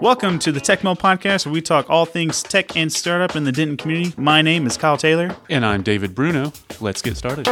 [0.00, 3.42] Welcome to the Tech Mill podcast, where we talk all things tech and startup in
[3.42, 4.14] the Denton community.
[4.16, 5.34] My name is Kyle Taylor.
[5.50, 6.52] And I'm David Bruno.
[6.80, 7.48] Let's get started.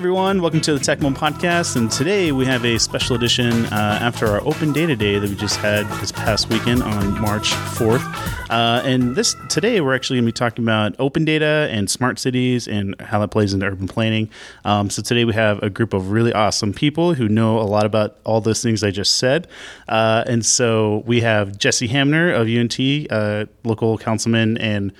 [0.00, 1.76] Everyone, welcome to the Tech Mill podcast.
[1.76, 5.36] And today we have a special edition uh, after our Open Data Day that we
[5.36, 8.00] just had this past weekend on March 4th.
[8.48, 12.18] Uh, and this today we're actually going to be talking about open data and smart
[12.18, 14.30] cities and how that plays into urban planning.
[14.64, 17.84] Um, so today we have a group of really awesome people who know a lot
[17.84, 19.48] about all those things I just said.
[19.86, 24.94] Uh, and so we have Jesse Hamner of UNT, uh, local councilman and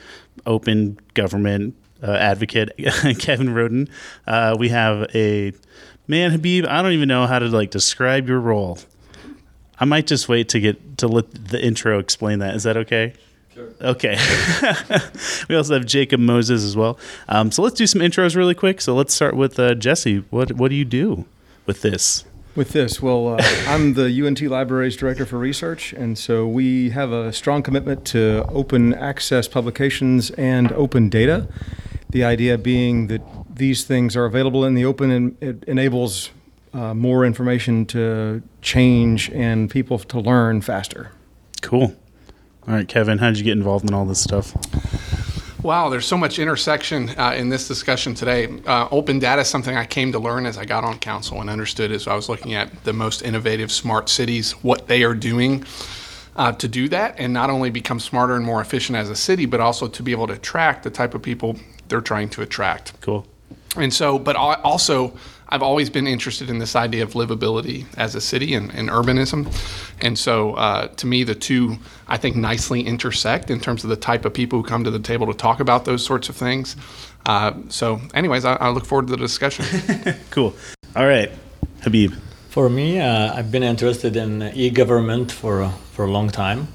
[0.44, 2.70] open government uh, advocate
[3.18, 3.88] Kevin Roden.
[4.26, 5.52] Uh, we have a
[6.06, 6.66] man Habib.
[6.66, 8.78] I don't even know how to like describe your role.
[9.78, 12.54] I might just wait to get to let the intro explain that.
[12.54, 13.14] Is that okay?
[13.54, 13.68] Sure.
[13.80, 14.18] Okay.
[15.48, 16.98] we also have Jacob Moses as well.
[17.28, 18.80] Um, so let's do some intros really quick.
[18.80, 20.18] So let's start with uh, Jesse.
[20.30, 21.24] What what do you do
[21.66, 22.24] with this?
[22.56, 27.12] With this, well, uh, I'm the UNT Libraries Director for Research, and so we have
[27.12, 31.48] a strong commitment to open access publications and open data.
[32.08, 36.30] The idea being that these things are available in the open and it enables
[36.72, 41.12] uh, more information to change and people to learn faster.
[41.62, 41.94] Cool.
[42.66, 44.54] All right, Kevin, how did you get involved in all this stuff?
[45.62, 48.48] Wow, there's so much intersection uh, in this discussion today.
[48.66, 51.50] Uh, open data is something I came to learn as I got on council and
[51.50, 55.66] understood as I was looking at the most innovative smart cities, what they are doing
[56.36, 59.44] uh, to do that, and not only become smarter and more efficient as a city,
[59.44, 61.56] but also to be able to attract the type of people
[61.88, 62.98] they're trying to attract.
[63.02, 63.26] Cool.
[63.76, 65.16] And so, but also,
[65.48, 69.46] I've always been interested in this idea of livability as a city and, and urbanism.
[70.00, 73.96] And so, uh, to me, the two, I think, nicely intersect in terms of the
[73.96, 76.76] type of people who come to the table to talk about those sorts of things.
[77.26, 79.64] Uh, so, anyways, I, I, look forward to the discussion.
[80.30, 80.54] cool.
[80.96, 81.30] All right,
[81.82, 82.14] Habib.
[82.48, 86.66] For me, uh, I've been interested in e-government for for a long time.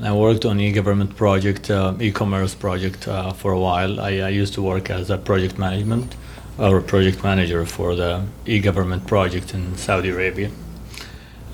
[0.00, 4.00] I worked on e-government project, uh, e-commerce project uh, for a while.
[4.00, 6.16] I, I, used to work as a project management
[6.58, 10.50] a project manager for the e-government project in Saudi Arabia.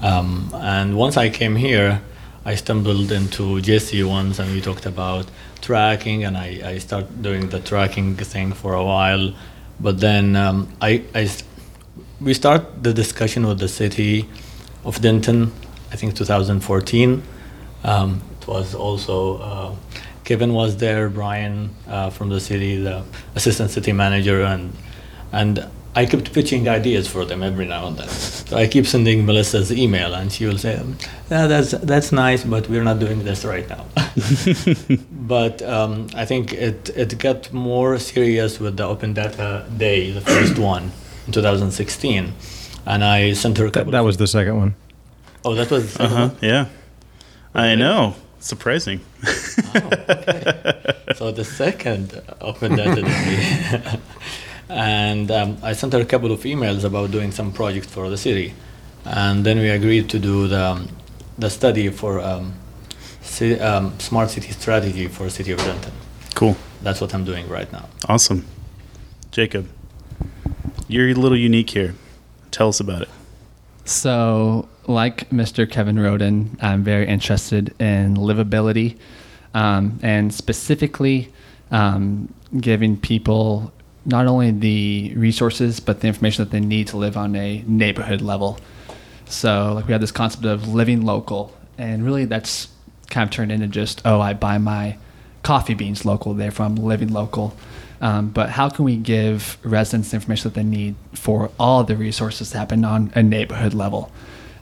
[0.03, 2.03] Um, and once I came here,
[2.45, 5.27] I stumbled into Jesse once, and we talked about
[5.61, 9.33] tracking, and I, I started doing the tracking thing for a while.
[9.79, 11.31] But then um, I, I,
[12.21, 14.29] we start the discussion with the city
[14.85, 15.53] of Denton,
[15.93, 17.23] I think 2014.
[17.85, 19.75] Um, it was also uh,
[20.25, 23.03] Kevin was there, Brian uh, from the city, the
[23.35, 24.73] assistant city manager, and
[25.33, 28.09] and I kept pitching ideas for them every now and then.
[28.09, 30.81] So I keep sending Melissa's email, and she will say,
[31.31, 33.87] yeah, "That's that's nice, but we're not doing this right now."
[35.11, 40.21] but um, I think it it got more serious with the Open Data Day, the
[40.21, 40.93] first one
[41.27, 42.33] in 2016,
[42.87, 43.69] and I sent her.
[43.71, 44.75] That, that was the second one.
[45.45, 45.99] Oh, that was.
[45.99, 46.31] Uh huh.
[46.41, 46.67] Yeah.
[47.53, 48.15] I know.
[48.39, 49.01] Surprising.
[49.27, 50.95] oh, okay.
[51.17, 54.01] so the second open data day.
[54.71, 58.17] and um, I sent her a couple of emails about doing some project for the
[58.17, 58.55] city.
[59.05, 60.89] And then we agreed to do the, um,
[61.39, 62.55] the study for um,
[63.23, 65.93] ci- um, smart city strategy for city of Denton.
[66.35, 66.57] Cool.
[66.83, 67.89] That's what I'm doing right now.
[68.09, 68.47] Awesome.
[69.33, 69.69] Jacob,
[70.87, 71.95] you're a little unique here.
[72.51, 73.09] Tell us about it.
[73.85, 75.69] So, like Mr.
[75.69, 78.99] Kevin Roden, I'm very interested in livability
[79.55, 81.33] um, and specifically
[81.71, 83.73] um, giving people
[84.05, 88.21] not only the resources but the information that they need to live on a neighborhood
[88.21, 88.59] level.
[89.27, 92.69] So, like we have this concept of living local, and really that's
[93.11, 94.97] kind of turned into just oh, I buy my
[95.43, 97.57] coffee beans local, therefore I'm living local.
[98.01, 101.97] Um, but how can we give residents the information that they need for all the
[101.97, 104.11] resources to happen on a neighborhood level?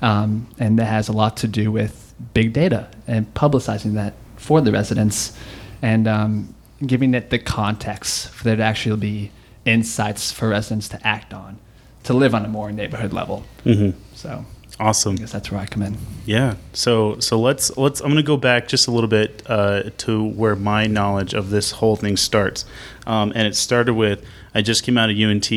[0.02, 4.60] Um, and that has a lot to do with big data and publicizing that for
[4.60, 5.36] the residents
[5.82, 6.54] and um,
[6.86, 9.30] giving it the context for there to actually be
[9.64, 11.58] insights for residents to act on
[12.04, 13.44] to live on a more neighborhood level.
[13.64, 13.98] Mm-hmm.
[14.14, 14.44] So
[14.80, 15.14] awesome.
[15.14, 15.96] I guess that's where I come in.
[16.24, 16.54] Yeah.
[16.72, 20.24] So so let's let's I'm going to go back just a little bit uh, to
[20.24, 22.64] where my knowledge of this whole thing starts,
[23.06, 24.24] um, and it started with
[24.54, 25.50] I just came out of UNT.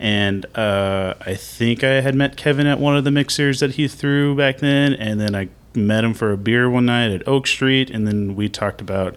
[0.00, 3.88] And uh, I think I had met Kevin at one of the mixers that he
[3.88, 7.48] threw back then, and then I met him for a beer one night at Oak
[7.48, 9.16] Street, and then we talked about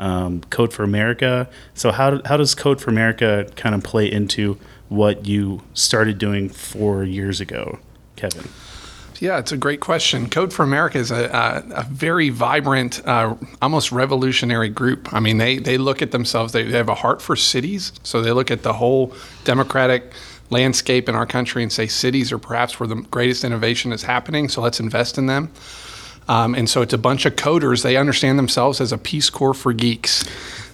[0.00, 1.48] um, Code for America.
[1.74, 4.58] So how how does Code for America kind of play into
[4.88, 7.78] what you started doing four years ago,
[8.16, 8.48] Kevin?
[9.20, 10.30] Yeah, it's a great question.
[10.30, 15.12] Code for America is a, a, a very vibrant, uh, almost revolutionary group.
[15.12, 17.92] I mean, they, they look at themselves, they, they have a heart for cities.
[18.02, 19.12] So they look at the whole
[19.44, 20.14] democratic
[20.48, 24.48] landscape in our country and say cities are perhaps where the greatest innovation is happening.
[24.48, 25.52] So let's invest in them.
[26.30, 27.82] Um, and so it's a bunch of coders.
[27.82, 30.24] They understand themselves as a Peace Corps for geeks,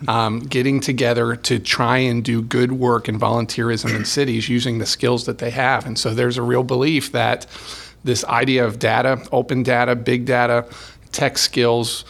[0.07, 4.85] um, getting together to try and do good work and volunteerism in cities using the
[4.85, 5.87] skills that they have.
[5.87, 7.47] And so there's a real belief that
[8.05, 10.67] this idea of data, open data, big data,
[11.13, 12.05] tech skills,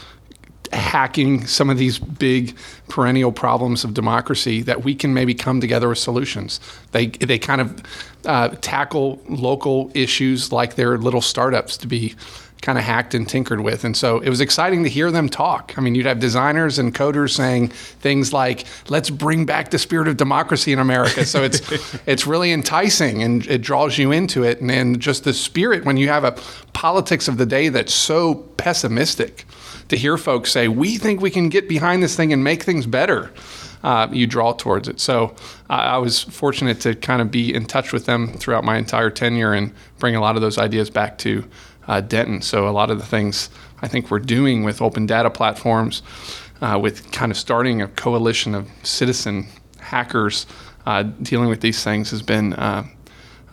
[0.73, 2.57] hacking some of these big
[2.89, 6.59] perennial problems of democracy that we can maybe come together with solutions.
[6.91, 7.83] They they kind of
[8.25, 12.17] uh, tackle local issues like they're little startups to be
[12.63, 13.85] kind of hacked and tinkered with.
[13.85, 15.75] And so it was exciting to hear them talk.
[15.77, 20.09] I mean, you'd have designers and coders saying things like, "Let's bring back the spirit
[20.09, 21.61] of democracy in America." So it's
[22.07, 24.61] it's really enticing and it draws you into it.
[24.61, 26.33] And, and just the spirit when you have a
[26.73, 29.45] politics of the day that's so pessimistic,
[29.89, 32.87] to hear folks say, "We think we can get behind this thing and make things
[32.87, 33.33] better."
[33.85, 34.99] Uh, you draw towards it.
[34.99, 35.37] So
[35.71, 39.11] uh, I was fortunate to kind of be in touch with them throughout my entire
[39.11, 41.45] tenure and bring a lot of those ideas back to
[41.89, 42.43] uh, Denton.
[42.43, 43.51] So a lot of the things
[43.83, 46.03] I think we're doing with open data platforms,
[46.61, 49.47] uh, with kind of starting a coalition of citizen
[49.79, 50.47] hackers
[50.87, 52.53] uh, dealing with these things, has been.
[52.55, 52.87] Uh,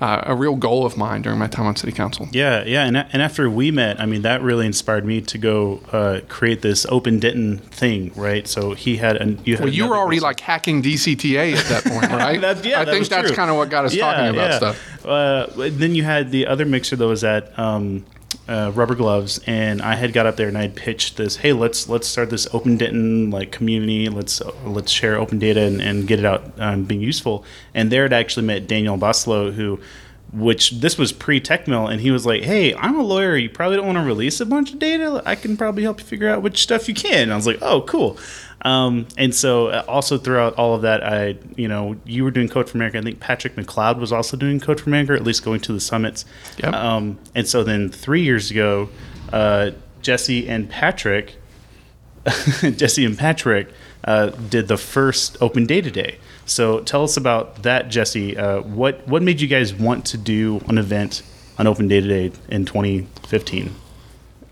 [0.02, 2.28] uh, a real goal of mine during my time on city council.
[2.34, 5.82] Yeah, yeah, and, and after we met, I mean, that really inspired me to go
[5.94, 8.46] uh, create this Open Denton thing, right?
[8.46, 10.28] So he had, an, you had well, you were already person.
[10.28, 12.42] like hacking DCTA at that point, right?
[12.42, 14.58] that, yeah, I think that's kind of what got us yeah, talking about yeah.
[14.58, 15.06] stuff.
[15.06, 18.06] Uh, then you had the other mixer that was at um,
[18.48, 21.38] uh, rubber gloves, and I had got up there and I had pitched this.
[21.38, 24.10] Hey, let's let's start this Open Denton like community.
[24.10, 27.46] Let's uh, let's share open data and, and get it out um, being useful.
[27.74, 29.80] And there, it actually met Daniel Boslow, who
[30.34, 33.38] which this was pre TechMill, and he was like, "Hey, I'm a lawyer.
[33.38, 35.22] You probably don't want to release a bunch of data.
[35.26, 37.60] I can probably help you figure out which stuff you can." And I was like,
[37.62, 38.18] "Oh, cool."
[38.64, 42.48] Um, and so, uh, also throughout all of that, I, you know, you were doing
[42.48, 42.98] Code for America.
[42.98, 45.82] I think Patrick McLeod was also doing Code for America, at least going to the
[45.82, 46.26] summits.
[46.58, 46.74] Yep.
[46.74, 48.90] Um, and so then three years ago,
[49.34, 49.72] uh,
[50.02, 51.36] Jesse and Patrick,
[52.62, 53.70] Jesse and Patrick
[54.06, 56.18] uh, did the first Open Data Day.
[56.46, 58.38] So tell us about that, Jesse.
[58.38, 61.24] Uh, what what made you guys want to do an event
[61.58, 63.74] on Open Data Day in 2015?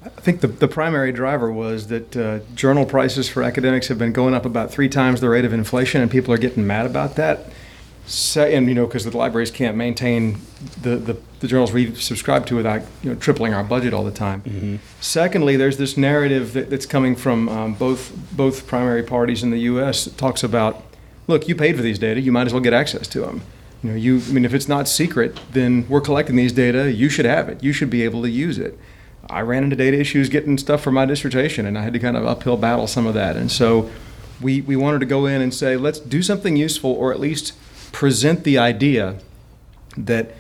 [0.04, 4.14] I think the, the primary driver was that uh, journal prices for academics have been
[4.14, 7.16] going up about three times the rate of inflation, and people are getting mad about
[7.16, 7.52] that.
[8.08, 10.40] So, and you know, because the libraries can't maintain
[10.82, 14.12] the, the, the, journals we subscribe to without you know tripling our budget all the
[14.12, 14.42] time.
[14.42, 14.76] Mm-hmm.
[15.00, 19.60] Secondly, there's this narrative that, that's coming from um, both both primary parties in the
[19.60, 20.06] U.S.
[20.06, 20.84] that talks about,
[21.28, 23.42] look, you paid for these data, you might as well get access to them.
[23.84, 26.92] You know, you I mean, if it's not secret, then we're collecting these data.
[26.92, 27.64] You should have it.
[27.64, 28.78] You should be able to use it.
[29.30, 32.18] I ran into data issues getting stuff for my dissertation, and I had to kind
[32.18, 33.38] of uphill battle some of that.
[33.38, 33.90] And so
[34.42, 37.54] we, we wanted to go in and say, let's do something useful, or at least
[37.92, 39.20] present the idea
[39.98, 40.36] that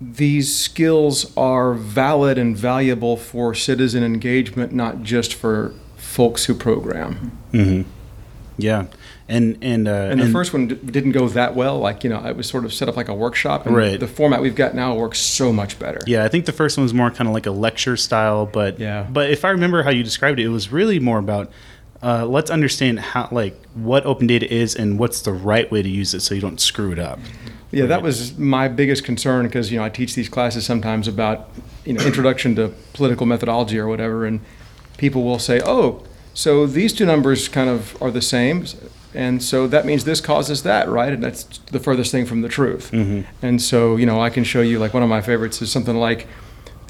[0.00, 7.38] these skills are valid and valuable for citizen engagement, not just for folks who program.
[7.52, 7.88] Mm-hmm.
[8.56, 8.86] Yeah,
[9.30, 11.78] and and uh, and the and first one d- didn't go that well.
[11.78, 13.98] Like you know, it was sort of set up like a workshop, and right.
[13.98, 16.00] the format we've got now works so much better.
[16.06, 18.78] Yeah, I think the first one was more kind of like a lecture style, but
[18.78, 19.06] yeah.
[19.08, 21.50] But if I remember how you described it, it was really more about
[22.02, 25.88] uh, let's understand how like what open data is and what's the right way to
[25.88, 27.18] use it so you don't screw it up.
[27.70, 31.50] Yeah, that was my biggest concern because you know I teach these classes sometimes about
[31.84, 34.40] you know introduction to political methodology or whatever, and
[34.98, 36.02] people will say, "Oh,
[36.34, 38.66] so these two numbers kind of are the same."
[39.14, 41.12] And so that means this causes that, right?
[41.12, 42.90] And that's the furthest thing from the truth.
[42.92, 43.22] Mm-hmm.
[43.44, 45.96] And so, you know, I can show you like one of my favorites is something
[45.96, 46.26] like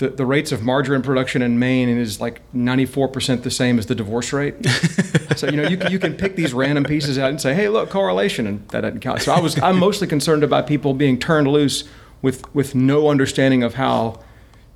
[0.00, 3.94] the, the rates of margarine production in Maine is like 94% the same as the
[3.94, 4.54] divorce rate.
[5.36, 7.90] so, you know, you, you can pick these random pieces out and say, hey, look,
[7.90, 9.22] correlation, and that doesn't count.
[9.22, 11.84] So I was, I'm mostly concerned about people being turned loose
[12.22, 14.20] with, with no understanding of how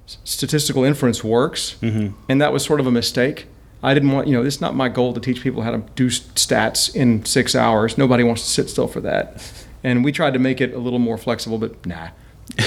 [0.06, 1.76] statistical inference works.
[1.80, 2.14] Mm-hmm.
[2.28, 3.46] And that was sort of a mistake.
[3.84, 6.08] I didn't want, you know, it's not my goal to teach people how to do
[6.08, 7.98] stats in six hours.
[7.98, 9.42] Nobody wants to sit still for that.
[9.82, 12.08] And we tried to make it a little more flexible, but nah.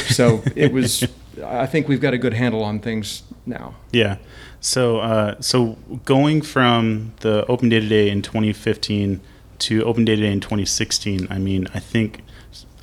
[0.10, 1.08] So it was,
[1.44, 3.74] I think we've got a good handle on things now.
[3.92, 4.18] Yeah.
[4.62, 9.20] So, uh, so going from the Open Data Day in 2015
[9.60, 12.22] to Open Data Day in 2016, I mean, I think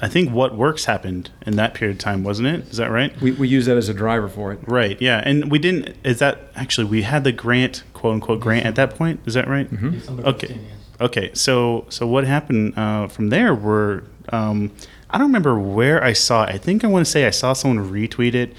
[0.04, 2.68] I think what works happened in that period of time, wasn't it?
[2.68, 3.18] Is that right?
[3.22, 4.58] We, we use that as a driver for it.
[4.66, 5.00] Right.
[5.00, 5.22] Yeah.
[5.24, 5.96] And we didn't.
[6.04, 9.20] Is that actually we had the grant, quote unquote, grant at that point?
[9.24, 9.66] Is that right?
[9.70, 10.26] Mm-hmm.
[10.26, 10.60] Okay.
[11.00, 11.30] Okay.
[11.32, 13.54] So so what happened uh, from there?
[13.54, 14.72] Were um,
[15.08, 16.44] I don't remember where I saw.
[16.44, 16.50] It.
[16.50, 18.54] I think I want to say I saw someone retweet it.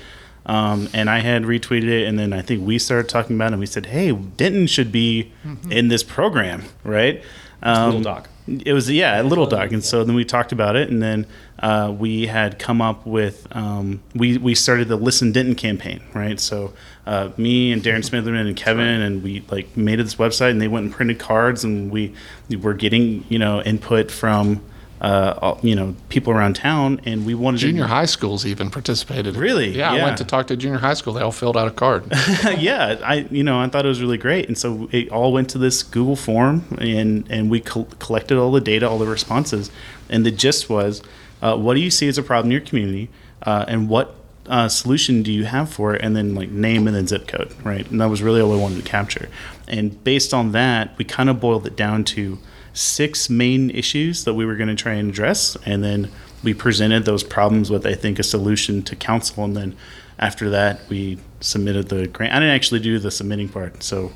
[0.48, 3.54] Um, and I had retweeted it, and then I think we started talking about it.
[3.54, 5.32] and We said, "Hey, Denton should be
[5.70, 7.24] in this program, right?"
[7.64, 8.30] Um, Little Doc.
[8.48, 11.26] It was yeah, a little doc, and so then we talked about it, and then
[11.60, 16.40] uh, we had come up with um, we we started the Listen Denton campaign, right?
[16.40, 16.74] So
[17.08, 20.68] uh, me and Darren Smitherman and Kevin, and we like made this website, and they
[20.68, 22.14] went and printed cards, and we,
[22.48, 24.62] we were getting you know input from
[25.02, 28.70] uh, all- you know people around town, and we wanted Junior to, high schools even
[28.70, 29.36] participated.
[29.36, 29.78] Really?
[29.78, 31.14] Yeah, I went to talk to junior high school.
[31.14, 32.06] They all filled out a card.
[32.58, 35.50] yeah, I you know I thought it was really great, and so it all went
[35.52, 39.70] to this Google form, and and we col- collected all the data, all the responses,
[40.10, 41.02] and the gist was,
[41.42, 43.10] uh, what do you see as a problem in your community,
[43.44, 44.16] uh, and what
[44.48, 47.52] uh, solution do you have for it, and then like name and then zip code,
[47.66, 47.90] right?
[47.92, 49.28] And that was really all we wanted to capture,
[49.68, 52.38] and based on that, we kind of boiled it down to
[52.76, 56.12] six main issues that we were going to try and address, and then
[56.44, 59.76] we presented those problems with I think a solution to council, and then
[60.20, 62.34] after that we submitted the grant.
[62.34, 64.12] I didn't actually do the submitting part, so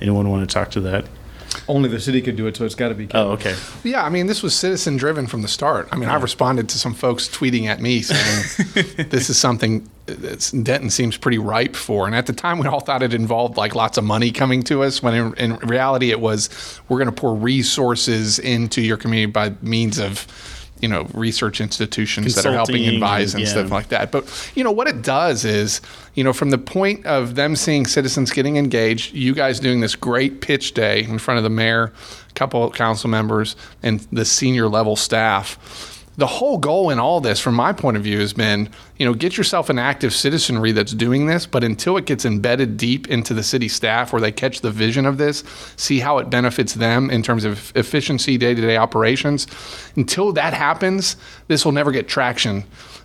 [0.00, 1.06] anyone want to talk to that?
[1.68, 3.08] Only the city could do it, so it's got to be.
[3.14, 3.54] Oh, okay.
[3.84, 5.88] Yeah, I mean, this was citizen driven from the start.
[5.92, 10.50] I mean, I responded to some folks tweeting at me saying this is something that
[10.62, 12.06] Denton seems pretty ripe for.
[12.06, 14.82] And at the time, we all thought it involved like lots of money coming to
[14.82, 19.30] us, when in, in reality, it was we're going to pour resources into your community
[19.30, 20.26] by means of.
[20.82, 24.10] You know, research institutions that are helping advise and and- stuff like that.
[24.10, 25.80] But you know what it does is,
[26.14, 29.94] you know, from the point of them seeing citizens getting engaged, you guys doing this
[29.94, 31.92] great pitch day in front of the mayor,
[32.28, 35.56] a couple of council members, and the senior level staff.
[36.18, 38.68] The whole goal in all this, from my point of view, has been,
[39.02, 42.76] you know, get yourself an active citizenry that's doing this, but until it gets embedded
[42.76, 45.42] deep into the city staff where they catch the vision of this,
[45.74, 49.48] see how it benefits them in terms of efficiency, day to day operations,
[49.96, 51.16] until that happens,
[51.48, 52.62] this will never get traction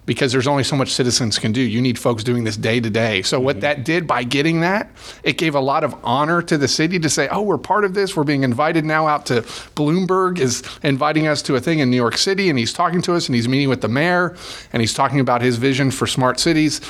[0.07, 1.61] because there's only so much citizens can do.
[1.61, 3.21] You need folks doing this day to day.
[3.23, 3.61] So what mm-hmm.
[3.61, 4.89] that did by getting that,
[5.21, 7.93] it gave a lot of honor to the city to say, "Oh, we're part of
[7.93, 8.15] this.
[8.15, 9.41] We're being invited now out to
[9.75, 13.13] Bloomberg is inviting us to a thing in New York City and he's talking to
[13.15, 14.35] us and he's meeting with the mayor
[14.71, 16.81] and he's talking about his vision for smart cities."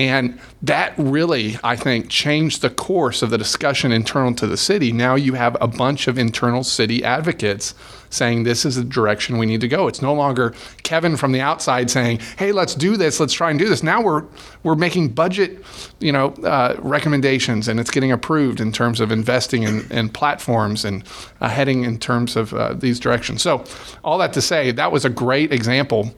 [0.00, 4.92] And that really, I think, changed the course of the discussion internal to the city.
[4.92, 7.74] Now you have a bunch of internal city advocates
[8.08, 9.88] saying this is the direction we need to go.
[9.88, 10.54] It's no longer
[10.84, 13.20] Kevin from the outside saying, "Hey, let's do this.
[13.20, 14.24] Let's try and do this." Now we're
[14.62, 15.62] we're making budget,
[15.98, 20.84] you know, uh, recommendations, and it's getting approved in terms of investing in, in platforms
[20.84, 21.04] and
[21.42, 23.42] uh, heading in terms of uh, these directions.
[23.42, 23.64] So,
[24.02, 26.14] all that to say, that was a great example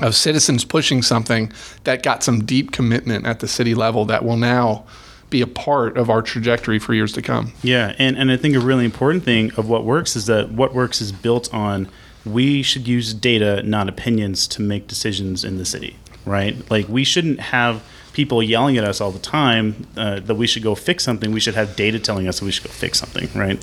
[0.00, 1.52] of citizens pushing something
[1.84, 4.84] that got some deep commitment at the city level that will now
[5.30, 7.52] be a part of our trajectory for years to come.
[7.62, 10.74] Yeah, and, and I think a really important thing of what works is that what
[10.74, 11.88] works is built on
[12.24, 16.56] we should use data, not opinions, to make decisions in the city, right?
[16.70, 20.62] Like we shouldn't have people yelling at us all the time uh, that we should
[20.62, 21.32] go fix something.
[21.32, 23.62] We should have data telling us that we should go fix something, right?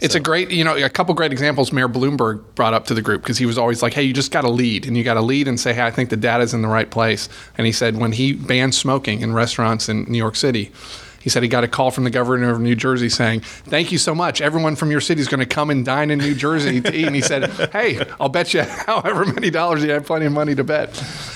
[0.00, 3.02] It's a great, you know, a couple great examples Mayor Bloomberg brought up to the
[3.02, 5.14] group because he was always like, hey, you just got to lead and you got
[5.14, 7.28] to lead and say, hey, I think the data's in the right place.
[7.58, 10.72] And he said when he banned smoking in restaurants in New York City,
[11.20, 13.98] he said he got a call from the governor of New Jersey saying, Thank you
[13.98, 14.40] so much.
[14.40, 17.06] Everyone from your city is going to come and dine in New Jersey to eat.
[17.06, 20.54] And he said, Hey, I'll bet you however many dollars you have plenty of money
[20.54, 20.90] to bet.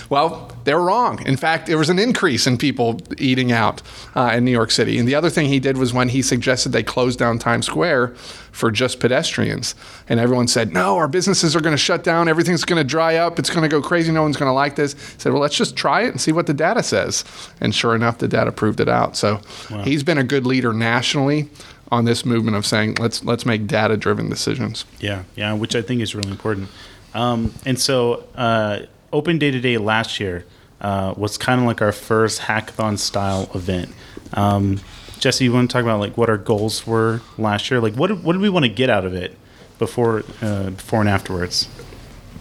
[0.08, 1.24] Well, they were wrong.
[1.26, 3.82] In fact, there was an increase in people eating out
[4.14, 4.98] uh, in New York City.
[4.98, 8.14] And the other thing he did was when he suggested they close down Times Square
[8.54, 9.74] for just pedestrians.
[10.08, 12.28] And everyone said, No, our businesses are going to shut down.
[12.28, 13.38] Everything's going to dry up.
[13.38, 14.12] It's going to go crazy.
[14.12, 14.92] No one's going to like this.
[14.92, 17.24] He said, Well, let's just try it and see what the data says.
[17.60, 19.16] And sure enough, the data proved it out.
[19.16, 19.40] So
[19.82, 21.50] he's been a good leader nationally
[21.90, 24.84] on this movement of saying, let's, let's make data driven decisions.
[25.00, 26.68] Yeah, yeah, which I think is really important.
[27.12, 28.80] Um, and so, uh,
[29.12, 30.44] Open Data Day last year
[30.80, 33.94] uh, was kind of like our first hackathon style event.
[34.32, 34.80] Um,
[35.24, 37.80] Jesse, you want to talk about like what our goals were last year?
[37.80, 39.34] Like, what did, what did we want to get out of it
[39.78, 41.66] before uh, before and afterwards?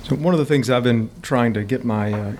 [0.03, 2.33] So one of the things I've been trying to get my uh,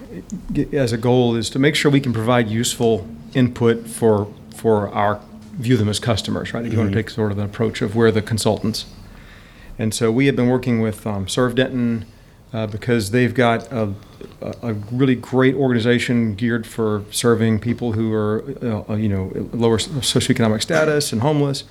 [0.51, 4.89] get as a goal is to make sure we can provide useful input for for
[4.89, 5.21] our
[5.53, 6.65] view them as customers, right?
[6.65, 8.85] If you want to take sort of an approach of we're the consultants,
[9.79, 12.05] and so we have been working with um, Serve Denton
[12.53, 13.93] uh, because they've got a,
[14.61, 18.43] a really great organization geared for serving people who are
[18.89, 21.63] uh, you know lower socioeconomic status and homeless,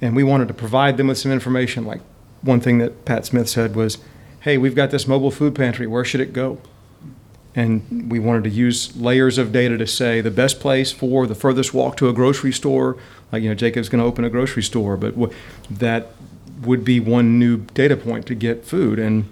[0.00, 1.84] and we wanted to provide them with some information.
[1.84, 2.00] Like
[2.42, 3.98] one thing that Pat Smith said was
[4.44, 5.86] hey, we've got this mobile food pantry.
[5.86, 6.58] Where should it go?
[7.54, 11.34] And we wanted to use layers of data to say the best place for the
[11.34, 12.98] furthest walk to a grocery store.
[13.32, 15.32] Like, you know, Jacob's going to open a grocery store, but wh-
[15.70, 16.08] that
[16.60, 18.98] would be one new data point to get food.
[18.98, 19.30] And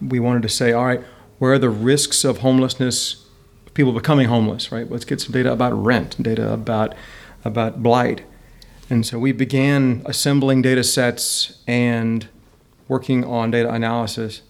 [0.00, 1.02] we wanted to say, all right,
[1.38, 3.26] where are the risks of homelessness
[3.76, 4.90] people becoming homeless, right?
[4.90, 6.94] Let's get some data about rent, data about
[7.44, 8.22] about blight.
[8.90, 12.26] And so we began assembling data sets and
[12.88, 14.42] working on data analysis.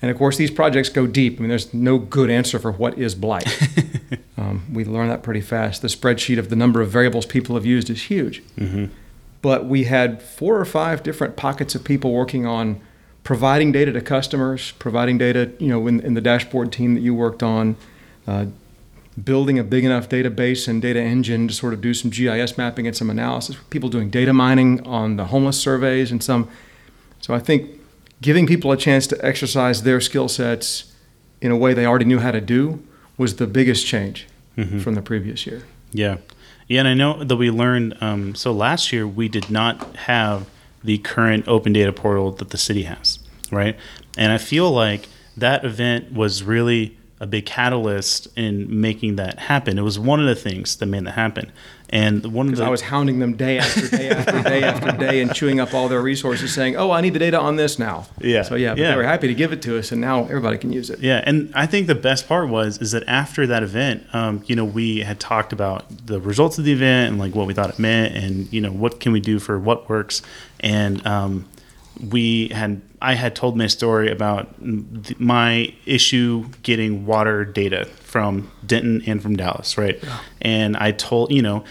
[0.00, 1.38] And of course, these projects go deep.
[1.38, 3.46] I mean, there's no good answer for what is blight.
[4.38, 5.82] um, we learned that pretty fast.
[5.82, 8.42] The spreadsheet of the number of variables people have used is huge.
[8.56, 8.86] Mm-hmm.
[9.42, 12.80] But we had four or five different pockets of people working on
[13.24, 17.14] providing data to customers, providing data, you know, in, in the dashboard team that you
[17.14, 17.76] worked on,
[18.26, 18.46] uh,
[19.22, 22.86] building a big enough database and data engine to sort of do some GIS mapping
[22.86, 23.56] and some analysis.
[23.68, 26.48] People doing data mining on the homeless surveys and some.
[27.20, 27.70] So I think
[28.22, 30.94] giving people a chance to exercise their skill sets
[31.40, 32.82] in a way they already knew how to do
[33.18, 34.78] was the biggest change mm-hmm.
[34.78, 35.62] from the previous year.
[35.92, 36.18] Yeah.
[36.68, 37.96] Yeah, and I know that we learned.
[38.00, 40.48] Um, so last year we did not have
[40.82, 43.18] the current open data portal that the city has,
[43.50, 43.76] right?
[44.16, 49.78] And I feel like that event was really a big catalyst in making that happen.
[49.78, 51.52] It was one of the things that made that happen.
[51.92, 55.20] And one of the I was hounding them day after day after day after day
[55.20, 58.06] and chewing up all their resources, saying, "Oh, I need the data on this now."
[58.20, 58.42] Yeah.
[58.42, 58.92] So yeah, yeah.
[58.92, 61.00] they were happy to give it to us, and now everybody can use it.
[61.00, 64.54] Yeah, and I think the best part was is that after that event, um, you
[64.54, 67.70] know, we had talked about the results of the event and like what we thought
[67.70, 70.22] it meant, and you know, what can we do for what works,
[70.60, 71.48] and um,
[72.08, 74.48] we had I had told my story about
[75.18, 79.98] my issue getting water data from Denton and from Dallas, right?
[80.02, 80.18] Yeah.
[80.42, 81.64] And I told you know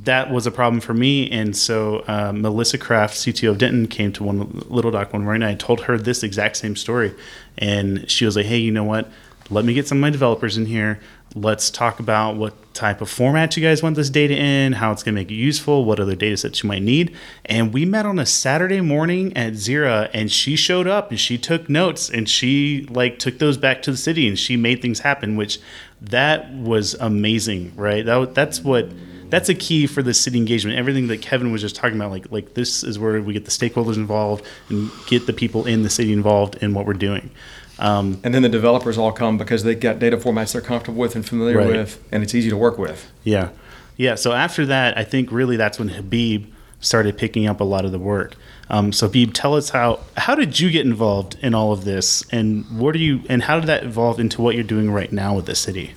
[0.00, 4.12] that was a problem for me, and so uh, Melissa Kraft, CTO of Denton, came
[4.12, 5.42] to one Little doc one morning.
[5.42, 7.14] And I told her this exact same story,
[7.58, 9.10] and she was like, "Hey, you know what?
[9.50, 11.00] Let me get some of my developers in here.
[11.36, 15.02] Let's talk about what type of format you guys want this data in, how it's
[15.02, 17.12] going to make it useful, what other data sets you might need.
[17.44, 21.36] And we met on a Saturday morning at Zira, and she showed up and she
[21.36, 25.00] took notes and she like took those back to the city and she made things
[25.00, 25.58] happen, which
[26.00, 28.06] that was amazing, right?
[28.06, 28.90] That that's what
[29.30, 30.78] that's a key for the city engagement.
[30.78, 33.50] Everything that Kevin was just talking about, like like this is where we get the
[33.50, 37.32] stakeholders involved and get the people in the city involved in what we're doing.
[37.78, 41.16] Um, and then the developers all come because they've got data formats they're comfortable with
[41.16, 41.66] and familiar right.
[41.66, 43.10] with, and it's easy to work with.
[43.24, 43.50] Yeah,
[43.96, 44.14] yeah.
[44.14, 46.46] So after that, I think really that's when Habib
[46.80, 48.36] started picking up a lot of the work.
[48.70, 52.24] Um, so Habib, tell us how how did you get involved in all of this,
[52.30, 55.34] and what do you and how did that evolve into what you're doing right now
[55.34, 55.94] with the city?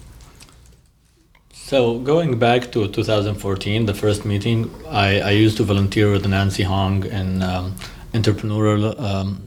[1.52, 6.63] So going back to 2014, the first meeting, I, I used to volunteer with Nancy
[6.63, 7.76] Hong and um,
[8.13, 9.47] entrepreneurial um,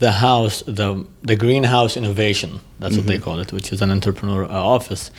[0.00, 2.60] the house, the the greenhouse innovation.
[2.80, 3.00] That's mm-hmm.
[3.00, 3.24] what they mm-hmm.
[3.24, 5.10] call it, which is an entrepreneur uh, office.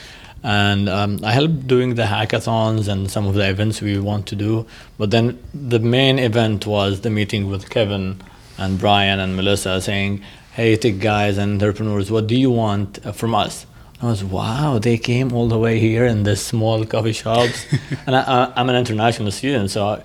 [0.43, 4.35] And um, I help doing the hackathons and some of the events we want to
[4.35, 4.65] do.
[4.97, 8.19] But then the main event was the meeting with Kevin
[8.57, 13.11] and Brian and Melissa saying, "Hey, tech guys and entrepreneurs, what do you want uh,
[13.11, 13.67] from us?"
[14.01, 17.67] I was, wow, they came all the way here in this small coffee shops.
[18.07, 20.03] and I, am an international student, so I,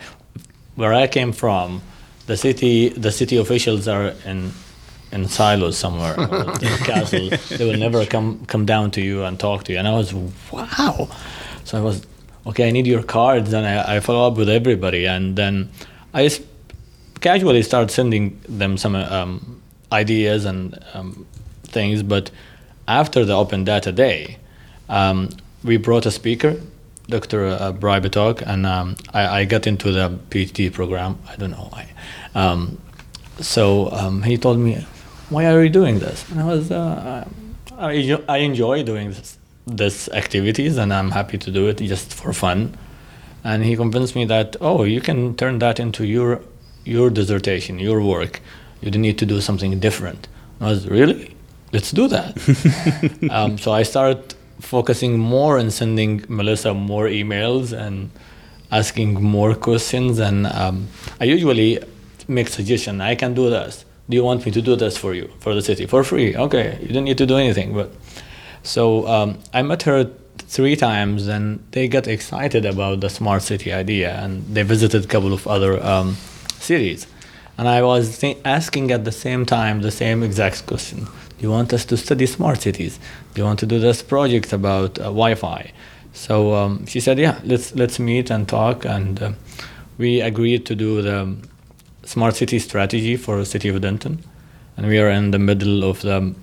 [0.74, 1.80] where I came from,
[2.26, 4.52] the city, the city officials are in
[5.12, 7.30] in silos somewhere in a castle.
[7.56, 9.78] They will never come come down to you and talk to you.
[9.78, 10.12] And I was
[10.52, 11.08] wow.
[11.64, 12.06] So I was
[12.46, 12.68] okay.
[12.68, 15.06] I need your cards, and I, I follow up with everybody.
[15.06, 15.70] And then
[16.14, 16.30] I
[17.20, 21.26] casually start sending them some um, ideas and um,
[21.64, 22.02] things.
[22.02, 22.30] But
[22.88, 24.38] after the Open Data Day,
[24.88, 25.30] um,
[25.64, 26.60] we brought a speaker.
[27.08, 27.46] Dr.
[27.46, 31.20] Uh, Brybetok, and um, I, I, got into the PhD program.
[31.28, 31.88] I don't know why.
[32.34, 32.78] Um,
[33.38, 34.84] so um, he told me,
[35.28, 36.28] why are you doing this?
[36.30, 37.28] And I was, uh,
[37.78, 42.32] I, I enjoy doing this, this activities and I'm happy to do it just for
[42.32, 42.76] fun.
[43.42, 46.42] And he convinced me that, oh, you can turn that into your,
[46.84, 48.40] your dissertation, your work.
[48.80, 50.28] You need to do something different.
[50.60, 51.34] I was, really?
[51.72, 53.28] Let's do that.
[53.30, 58.10] um, so I started focusing more and sending Melissa more emails and
[58.70, 60.18] asking more questions.
[60.18, 60.88] And um,
[61.20, 61.80] I usually
[62.28, 63.00] make suggestion.
[63.00, 65.62] I can do this do you want me to do this for you for the
[65.62, 65.86] city?
[65.86, 66.36] For free?
[66.36, 67.92] Okay you don't need to do anything but
[68.62, 73.72] so um, i met her three times and they got excited about the smart city
[73.72, 76.16] idea and they visited a couple of other um,
[76.58, 77.06] cities.
[77.58, 81.04] And i was th- asking at the same time the same exact question.
[81.04, 82.98] Do you want us to study smart cities?
[83.34, 85.72] Do you want to do this project about uh, wi-fi?
[86.12, 89.32] So um, she said yeah let's let's meet and talk and uh,
[89.98, 91.36] we agreed to do the
[92.06, 94.22] smart city strategy for the city of Denton,
[94.76, 96.34] and we are in the middle of the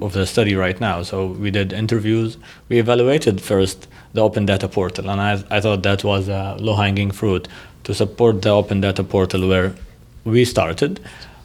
[0.00, 1.02] of the study right now.
[1.02, 2.36] So we did interviews.
[2.68, 6.76] We evaluated first the open data portal, and I, I thought that was a low
[6.76, 7.48] hanging fruit
[7.84, 9.74] to support the open data portal where
[10.24, 11.00] we started.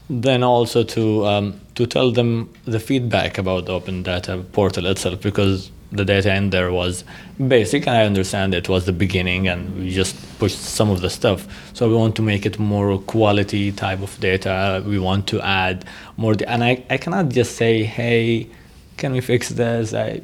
[0.10, 5.22] Then also to um, to tell them the feedback about the open data portal itself
[5.22, 7.04] because the data in there was
[7.48, 11.10] basic, and I understand it was the beginning, and we just pushed some of the
[11.10, 11.48] stuff.
[11.74, 14.84] So we want to make it more quality type of data.
[14.86, 15.86] We want to add
[16.18, 18.48] more, and I, I cannot just say, hey,
[18.98, 19.94] can we fix this?
[19.94, 20.22] I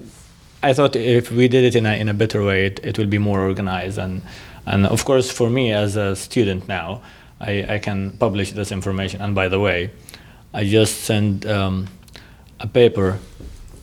[0.63, 3.07] I thought if we did it in a in a better way, it, it will
[3.07, 4.21] be more organized and
[4.65, 7.01] and of course for me as a student now,
[7.39, 9.21] I, I can publish this information.
[9.21, 9.91] And by the way,
[10.53, 11.87] I just sent um,
[12.59, 13.19] a paper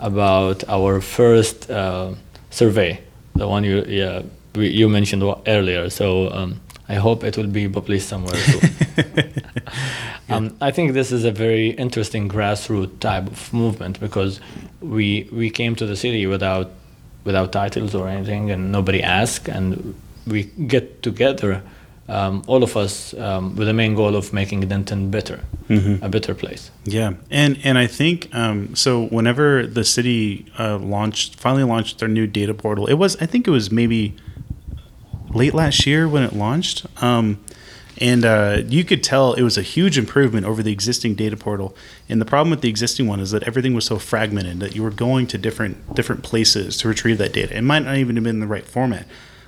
[0.01, 2.15] about our first uh,
[2.51, 3.01] survey,
[3.35, 4.23] the one you yeah,
[4.55, 5.91] we, you mentioned earlier.
[5.91, 8.37] So um, I hope it will be published somewhere
[10.29, 14.41] um, I think this is a very interesting grassroots type of movement because
[14.81, 16.71] we we came to the city without
[17.25, 19.95] without titles or anything, and nobody asked, and
[20.27, 21.63] we get together,
[22.09, 25.41] um, all of us, um, with the main goal of making Denton better,
[26.03, 26.71] a better place.
[26.85, 29.07] Yeah, and and I think um, so.
[29.07, 33.47] Whenever the city uh, launched, finally launched their new data portal, it was I think
[33.47, 34.15] it was maybe
[35.31, 36.87] late last year when it launched.
[37.03, 37.39] Um,
[37.99, 41.77] and uh, you could tell it was a huge improvement over the existing data portal.
[42.09, 44.83] And the problem with the existing one is that everything was so fragmented that you
[44.83, 47.57] were going to different different places to retrieve that data.
[47.57, 49.07] It might not even have been in the right format.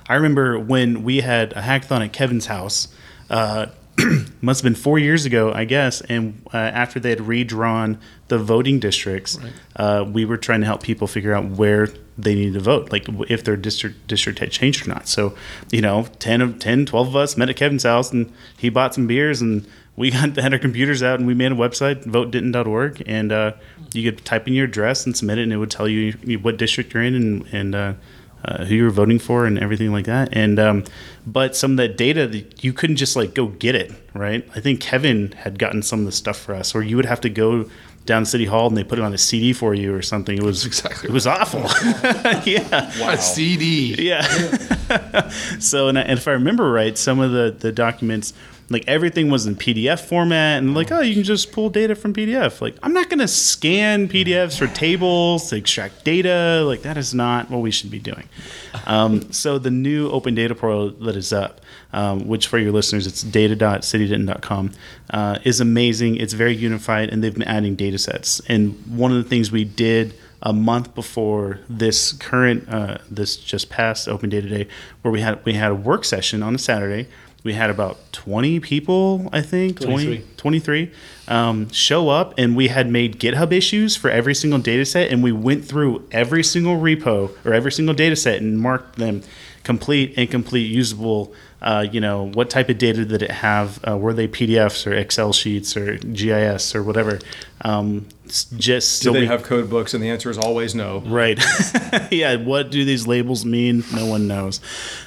[0.09, 2.87] I remember when we had a hackathon at Kevin's house.
[3.29, 3.67] Uh,
[4.41, 6.01] must have been four years ago, I guess.
[6.01, 9.39] And uh, after they had redrawn the voting districts,
[9.75, 13.07] uh, we were trying to help people figure out where they needed to vote, like
[13.29, 15.07] if their district district had changed or not.
[15.07, 15.35] So,
[15.71, 18.95] you know, 10 of 10, 12 of us met at Kevin's house and he bought
[18.95, 23.03] some beers and we got had our computers out and we made a website, votedenton.org,
[23.07, 23.53] and uh,
[23.93, 26.57] you could type in your address and submit it, and it would tell you what
[26.57, 27.97] district you're in and, and
[28.45, 30.29] uh, who you were voting for and everything like that.
[30.31, 30.83] And um,
[31.25, 34.47] but some of that data that you couldn't just like go get it, right?
[34.55, 37.21] I think Kevin had gotten some of the stuff for us, or you would have
[37.21, 37.69] to go
[38.07, 40.37] down City Hall and they put it on a CD for you or something.
[40.37, 41.59] It was exactly it was awful.
[42.45, 43.11] yeah.
[43.11, 43.95] A CD.
[43.99, 44.21] Yeah.
[45.59, 48.33] so, and, I, and if I remember right, some of the, the documents,
[48.69, 52.13] like everything was in PDF format, and like, oh, you can just pull data from
[52.13, 52.59] PDF.
[52.59, 56.63] Like, I'm not going to scan PDFs for tables to extract data.
[56.65, 58.27] Like, that is not what we should be doing.
[58.85, 61.59] Um, so, the new open data portal that is up,
[61.91, 64.71] um, which for your listeners, it's data.citydenton.com,
[65.09, 66.17] uh, is amazing.
[66.17, 68.39] It's very unified, and they've been adding data sets.
[68.47, 73.69] And one of the things we did a month before this current uh, this just
[73.69, 74.67] past open data day
[75.01, 77.07] where we had we had a work session on a saturday
[77.47, 80.25] we had about 20 people i think 20, 23.
[80.35, 80.91] 23
[81.29, 85.23] um, show up and we had made github issues for every single data set and
[85.23, 89.23] we went through every single repo or every single data set and marked them
[89.63, 94.13] complete incomplete usable uh, you know what type of data did it have uh, were
[94.13, 97.19] they pdfs or excel sheets or gis or whatever
[97.61, 99.93] um, just Do they we- have code books?
[99.93, 100.99] And the answer is always no.
[100.99, 101.41] Right.
[102.11, 102.35] yeah.
[102.35, 103.83] What do these labels mean?
[103.93, 104.59] No one knows.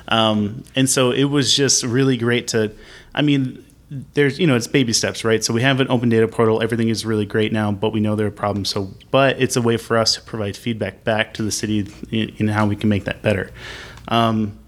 [0.08, 2.72] Um, and so it was just really great to,
[3.14, 3.64] I mean,
[4.14, 5.44] there's, you know, it's baby steps, right?
[5.44, 6.62] So we have an open data portal.
[6.62, 8.70] Everything is really great now, but we know there are problems.
[8.70, 12.30] So, but it's a way for us to provide feedback back to the city in,
[12.38, 13.50] in how we can make that better.
[14.08, 14.58] Um,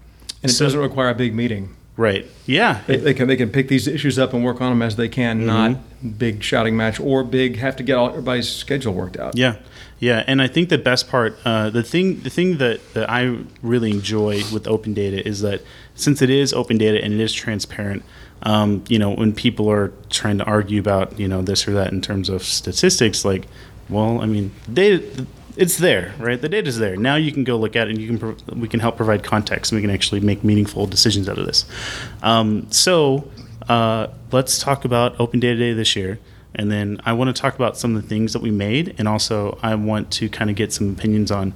[0.43, 1.69] And it So- doesn't require a big meeting.
[1.95, 2.25] right.
[2.45, 2.81] Yeah.
[2.87, 5.07] They, they can they can pick these issues up and work on them as they
[5.09, 5.77] can, not
[6.17, 9.37] big shouting match or big have to get all, everybody's schedule worked out.
[9.37, 9.55] Yeah,
[9.99, 13.37] yeah, and I think the best part, uh, the thing, the thing that, that I
[13.61, 15.61] really enjoy with open data is that
[15.95, 18.03] since it is open data and it is transparent,
[18.41, 21.93] um, you know, when people are trying to argue about you know this or that
[21.93, 23.45] in terms of statistics, like,
[23.87, 25.25] well, I mean, data,
[25.55, 26.41] it's there, right?
[26.41, 26.95] The data's there.
[26.95, 29.23] Now you can go look at it, and you can pro- we can help provide
[29.23, 31.65] context, and we can actually make meaningful decisions out of this.
[32.21, 33.29] Um, so
[33.69, 36.19] uh, let's talk about Open Data Day this year.
[36.55, 38.93] And then I want to talk about some of the things that we made.
[38.99, 41.53] And also, I want to kind of get some opinions on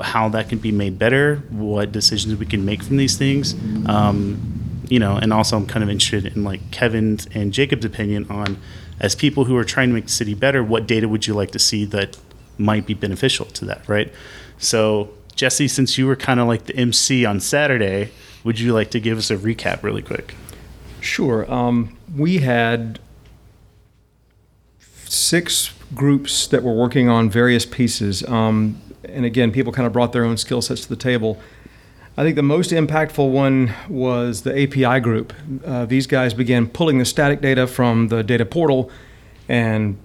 [0.00, 3.54] how that can be made better, what decisions we can make from these things.
[3.86, 8.26] Um, you know, and also, I'm kind of interested in like Kevin's and Jacob's opinion
[8.30, 8.56] on,
[8.98, 11.50] as people who are trying to make the city better, what data would you like
[11.50, 12.16] to see that
[12.60, 14.12] might be beneficial to that, right?
[14.58, 18.12] So, Jesse, since you were kind of like the MC on Saturday,
[18.44, 20.34] would you like to give us a recap really quick?
[21.00, 21.50] Sure.
[21.52, 23.00] Um, we had
[25.06, 28.22] six groups that were working on various pieces.
[28.24, 31.40] Um, and again, people kind of brought their own skill sets to the table.
[32.16, 35.32] I think the most impactful one was the API group.
[35.64, 38.90] Uh, these guys began pulling the static data from the data portal
[39.48, 39.96] and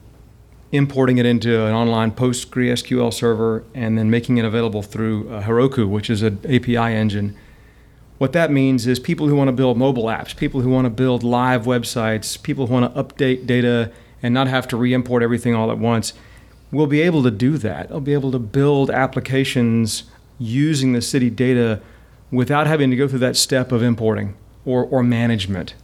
[0.71, 5.87] importing it into an online PostgreSQL server and then making it available through uh, Heroku,
[5.87, 7.35] which is an API engine.
[8.17, 10.89] What that means is people who want to build mobile apps, people who want to
[10.89, 13.91] build live websites, people who want to update data
[14.23, 16.13] and not have to re import everything all at once
[16.71, 17.89] will be able to do that.
[17.89, 20.03] They'll be able to build applications
[20.39, 21.81] using the city data
[22.31, 25.75] without having to go through that step of importing or, or management.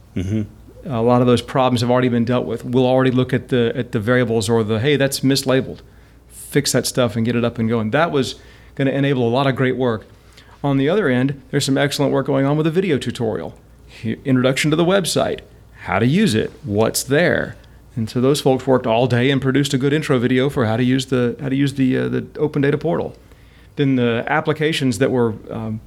[0.84, 2.64] A lot of those problems have already been dealt with.
[2.64, 5.80] We'll already look at the at the variables or the hey, that's mislabeled.
[6.28, 7.90] Fix that stuff and get it up and going.
[7.90, 8.34] That was
[8.74, 10.06] going to enable a lot of great work.
[10.64, 13.58] On the other end, there's some excellent work going on with a video tutorial,
[14.04, 15.40] introduction to the website,
[15.82, 17.56] how to use it, what's there,
[17.94, 20.76] and so those folks worked all day and produced a good intro video for how
[20.76, 23.16] to use the how to use the uh, the open data portal.
[23.76, 25.80] Then the applications that were um,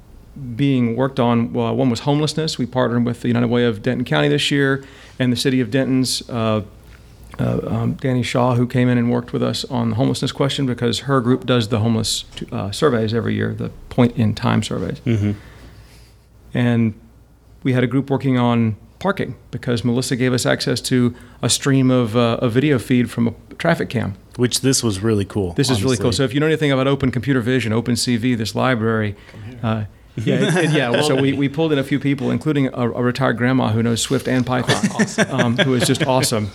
[0.56, 2.58] being worked on, well, one was homelessness.
[2.58, 4.84] We partnered with the United Way of Denton County this year
[5.20, 6.64] and the City of Denton's uh,
[7.40, 10.66] uh, um, Danny Shaw, who came in and worked with us on the homelessness question
[10.66, 15.02] because her group does the homeless uh, surveys every year, the point in time surveys.
[16.54, 16.94] And
[17.64, 21.92] we had a group working on parking because Melissa gave us access to a stream
[21.92, 24.16] of uh, a video feed from a traffic cam.
[24.38, 25.54] Which this was really cool.
[25.54, 26.12] This is really cool.
[26.12, 29.16] So if you know anything about Open Computer Vision, Open CV, this library,
[29.64, 29.86] uh,
[30.18, 31.02] yeah, it- it- yeah.
[31.02, 34.02] So we, we pulled in a few people, including a, a retired grandma who knows
[34.02, 36.50] Swift and Python, um, who is just awesome.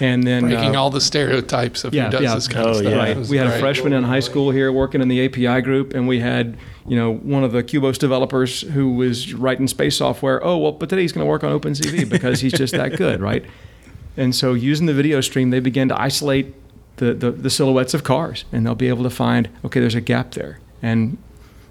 [0.00, 2.34] And then Breaking uh, all the stereotypes of yeah, who does yeah.
[2.34, 2.90] this kind Oh, of stuff.
[2.90, 2.96] yeah.
[2.96, 3.16] Right.
[3.26, 6.20] We had a freshman in high school here working in the API group, and we
[6.20, 6.56] had,
[6.88, 10.44] you know, one of the Kubos developers who was writing space software.
[10.44, 13.20] Oh, well, but today he's going to work on OpenCV because he's just that good,
[13.20, 13.44] right?
[14.16, 16.54] And so using the video stream, they began to isolate
[16.96, 20.00] the, the, the silhouettes of cars, and they'll be able to find, okay, there's a
[20.00, 20.58] gap there.
[20.82, 21.18] And,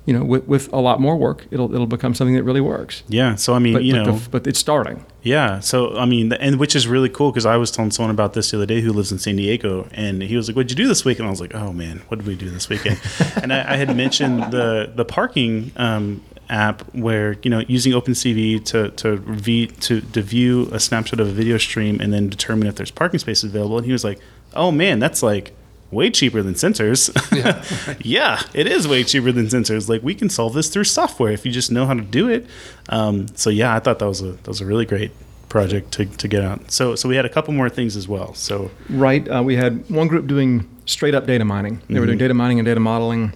[0.05, 3.03] you know, with, with a lot more work, it'll, it'll become something that really works.
[3.07, 3.35] Yeah.
[3.35, 5.05] So I mean, But, you but, know, the, but it's starting.
[5.21, 5.59] Yeah.
[5.61, 8.51] So I mean, and which is really cool because I was telling someone about this
[8.51, 10.87] the other day who lives in San Diego, and he was like, "What'd you do
[10.87, 12.99] this week?" And I was like, "Oh man, what did we do this weekend?"
[13.41, 18.65] and I, I had mentioned the the parking um, app where you know using OpenCV
[18.65, 22.67] to to v, to to view a snapshot of a video stream and then determine
[22.67, 23.77] if there's parking spaces available.
[23.77, 24.19] And he was like,
[24.53, 25.55] "Oh man, that's like."
[25.93, 27.10] Way cheaper than sensors.
[27.34, 27.95] Yeah.
[28.01, 29.89] yeah, it is way cheaper than sensors.
[29.89, 32.45] Like we can solve this through software if you just know how to do it.
[32.89, 35.12] Um, so yeah, I thought that was a that was a really great
[35.49, 36.71] project to, to get out.
[36.71, 38.34] So so we had a couple more things as well.
[38.34, 39.27] So Right.
[39.27, 41.82] Uh, we had one group doing straight up data mining.
[41.89, 43.34] They were doing data mining and data modeling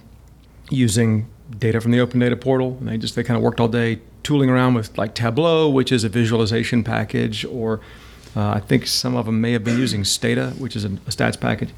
[0.69, 2.77] using data from the open data portal.
[2.79, 5.91] And they just they kind of worked all day tooling around with like Tableau, which
[5.91, 7.79] is a visualization package, or
[8.35, 11.11] uh, I think some of them may have been using Stata, which is a, a
[11.11, 11.69] stats package.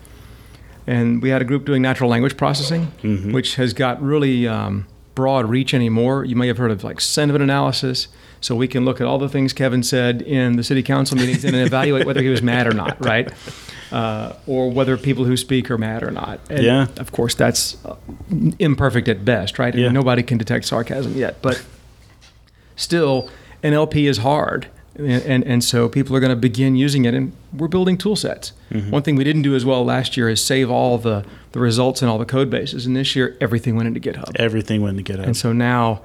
[0.90, 2.86] And we had a group doing natural language processing,
[3.32, 6.26] which has got really um, broad reach anymore.
[6.26, 8.08] You may have heard of like sentiment analysis.
[8.42, 11.44] So we can look at all the things Kevin said in the city council meetings
[11.44, 13.32] and evaluate whether he was mad or not, right?
[13.92, 16.40] Uh, or whether people who speak are mad or not.
[16.48, 16.86] And Yeah.
[16.98, 17.96] Of course, that's uh,
[18.60, 19.74] imperfect at best, right?
[19.74, 19.90] Yeah.
[19.90, 21.42] nobody can detect sarcasm yet.
[21.42, 21.66] But
[22.76, 23.32] still,
[23.64, 24.68] NLP is hard.
[25.00, 28.16] And, and, and so people are going to begin using it, and we're building tool
[28.16, 28.52] sets.
[28.90, 32.02] One thing we didn't do as well last year is save all the, the results
[32.02, 32.86] and all the code bases.
[32.86, 34.32] And this year, everything went into GitHub.
[34.36, 35.24] everything went to github.
[35.24, 36.02] And so now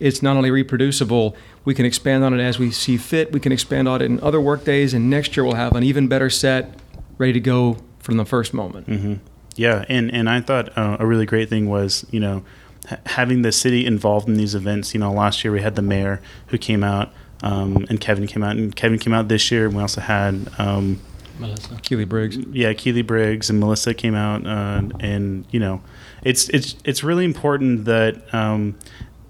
[0.00, 3.32] it's not only reproducible, we can expand on it as we see fit.
[3.32, 5.82] We can expand on it in other work days, and next year we'll have an
[5.82, 6.78] even better set
[7.18, 9.20] ready to go from the first moment.
[9.56, 12.44] Yeah, and and I thought uh, a really great thing was you know
[12.88, 14.92] ha- having the city involved in these events.
[14.94, 18.42] You know, last year we had the mayor who came out, um, and Kevin came
[18.42, 19.66] out, and Kevin came out this year.
[19.66, 20.48] And we also had.
[20.58, 21.00] Um,
[21.38, 21.78] Melissa.
[21.82, 22.38] Keely Briggs.
[22.50, 25.82] yeah, Keely Briggs and Melissa came out, uh, and you know,
[26.22, 28.76] it's it's it's really important that um,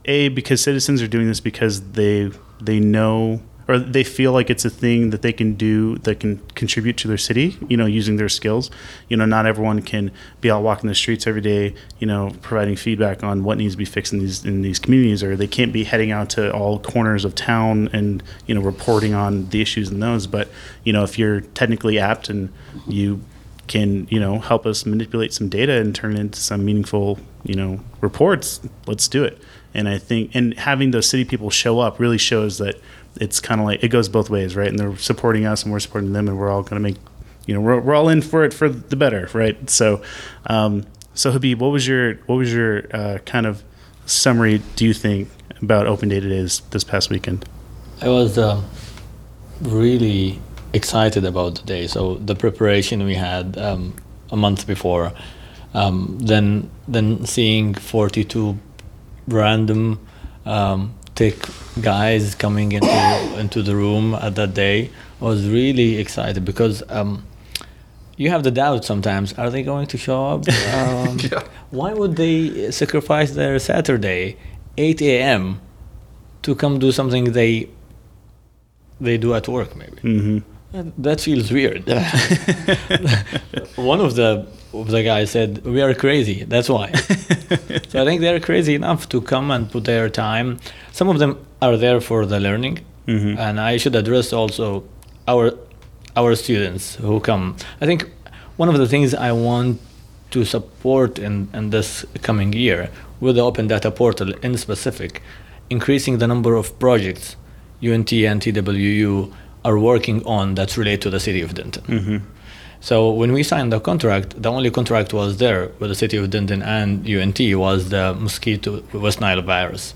[0.04, 4.64] a because citizens are doing this because they they know or they feel like it's
[4.64, 7.58] a thing that they can do that can contribute to their city.
[7.68, 8.70] You know, using their skills.
[9.08, 11.74] You know, not everyone can be out walking the streets every day.
[11.98, 15.22] You know, providing feedback on what needs to be fixed in these in these communities,
[15.22, 19.14] or they can't be heading out to all corners of town and you know reporting
[19.14, 20.26] on the issues in those.
[20.26, 20.48] But
[20.84, 22.52] you know, if you're technically apt and
[22.86, 23.22] you
[23.66, 27.54] can you know help us manipulate some data and turn it into some meaningful you
[27.54, 29.40] know reports let's do it
[29.74, 32.76] and i think and having those city people show up really shows that
[33.20, 34.68] it's kind of like it goes both ways right?
[34.68, 36.96] And they're supporting us and we're supporting them and we're all going to make
[37.46, 39.68] you know we're, we're all in for it for the better right?
[39.70, 40.02] So
[40.46, 43.62] um so habib what was your what was your uh, kind of
[44.06, 45.28] summary do you think
[45.62, 47.44] about open data days this past weekend?
[48.00, 48.64] I was um
[49.60, 50.40] really
[50.72, 51.86] excited about the day.
[51.86, 53.94] So the preparation we had um,
[54.30, 55.12] a month before,
[55.74, 58.58] um, then then seeing 42
[59.28, 60.06] random
[60.44, 61.34] um, tech
[61.80, 66.82] guys coming into into the room at that day, I was really excited because.
[66.88, 67.24] Um,
[68.18, 69.34] you have the doubt sometimes.
[69.34, 70.44] Are they going to show up?
[70.74, 71.42] Um, Yeah.
[71.70, 74.38] Why would they sacrifice their Saturday,
[74.78, 75.60] 8 a.m.,
[76.40, 77.68] to come do something they
[79.06, 79.76] they do at work?
[79.76, 80.38] Maybe mm-hmm
[80.72, 81.82] that- that feels weird.
[83.76, 84.46] one of the
[84.84, 86.92] the guy said, "We are crazy." That's why.
[87.88, 90.58] so I think they're crazy enough to come and put their time.
[90.92, 93.38] Some of them are there for the learning, Mhm.
[93.38, 94.82] and I should address also
[95.28, 95.52] our
[96.16, 97.54] our students who come.
[97.80, 98.04] I think
[98.56, 99.78] one of the things I want
[100.30, 102.88] to support in, in this coming year
[103.20, 105.22] with the Open Data Portal in specific,
[105.70, 107.36] increasing the number of projects
[107.82, 109.30] UNT and TWU
[109.64, 111.84] are working on that relate to the city of Denton.
[111.84, 112.16] Mm-hmm.
[112.86, 116.30] So when we signed the contract, the only contract was there with the city of
[116.30, 119.92] Denton and UNT was the mosquito West Nile virus,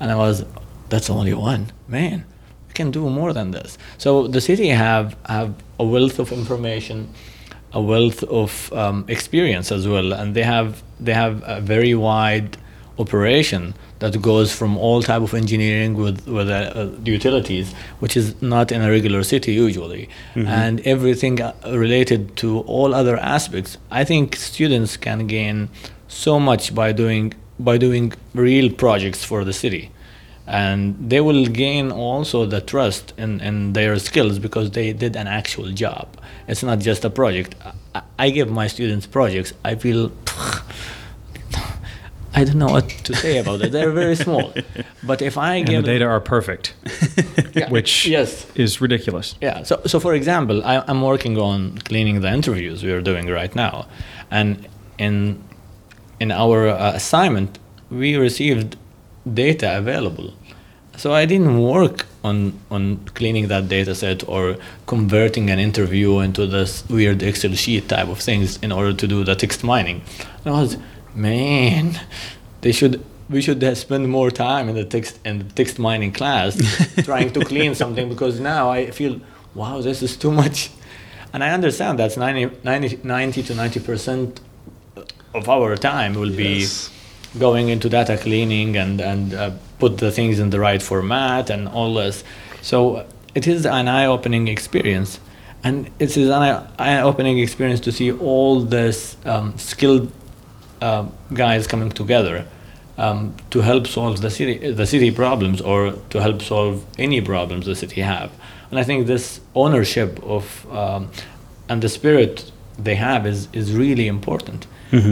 [0.00, 0.46] and I was,
[0.88, 2.24] that's only one man.
[2.68, 3.76] We can do more than this.
[3.98, 7.12] So the city have have a wealth of information,
[7.74, 12.56] a wealth of um, experience as well, and they have they have a very wide
[12.98, 18.40] operation that goes from all type of engineering with with uh, uh, utilities, which is
[18.42, 23.78] not in a regular city usually, and everything uh, related to all other aspects.
[23.90, 25.68] I think students can gain
[26.08, 29.90] so much by doing by doing real projects for the city
[30.50, 35.28] and they will gain also the trust in, in their skills because they did an
[35.28, 36.08] actual job.
[36.48, 37.54] It's not just a project.
[37.94, 39.52] I, I give my students projects.
[39.64, 40.10] I feel
[42.34, 43.72] I don't know what to say about it.
[43.72, 44.52] They're very small,
[45.02, 46.74] but if I And give the data are perfect,
[47.70, 49.34] which yes, is ridiculous.
[49.40, 49.64] yeah.
[49.64, 53.54] So, so for example, I, I'm working on cleaning the interviews we are doing right
[53.54, 53.86] now,
[54.30, 54.66] and
[54.98, 55.42] in
[56.20, 57.58] in our uh, assignment,
[57.90, 58.76] we received
[59.34, 60.32] data available.
[60.96, 66.46] So I didn't work on on cleaning that data set or converting an interview into
[66.46, 70.02] this weird Excel sheet type of things in order to do the text mining.
[70.44, 70.76] I was,
[71.14, 72.00] man,
[72.60, 76.60] they should we should spend more time in the text in the text mining class
[77.04, 79.20] trying to clean something because now I feel
[79.54, 80.70] wow this is too much.
[81.32, 84.40] And I understand that's 90, 90, 90 to 90 percent
[85.32, 86.66] of our time will be
[87.38, 91.68] going into data cleaning and and uh, put the things in the right format and
[91.68, 92.24] all this.
[92.62, 95.20] So it is an eye-opening experience.
[95.62, 100.12] And it is an eye- eye-opening experience to see all this um, skilled uh,
[100.80, 102.46] guys coming together
[103.00, 107.66] um, to help solve the city the city problems or to help solve any problems
[107.66, 108.30] the city have.
[108.70, 111.10] And I think this ownership of um,
[111.68, 114.66] and the spirit they have is is really important.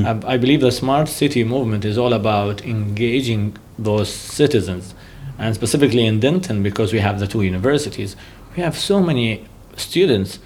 [0.07, 4.95] Um, I believe the smart city movement is all about engaging those citizens,
[5.39, 8.17] and specifically in Denton because we have the two universities,
[8.57, 10.41] we have so many students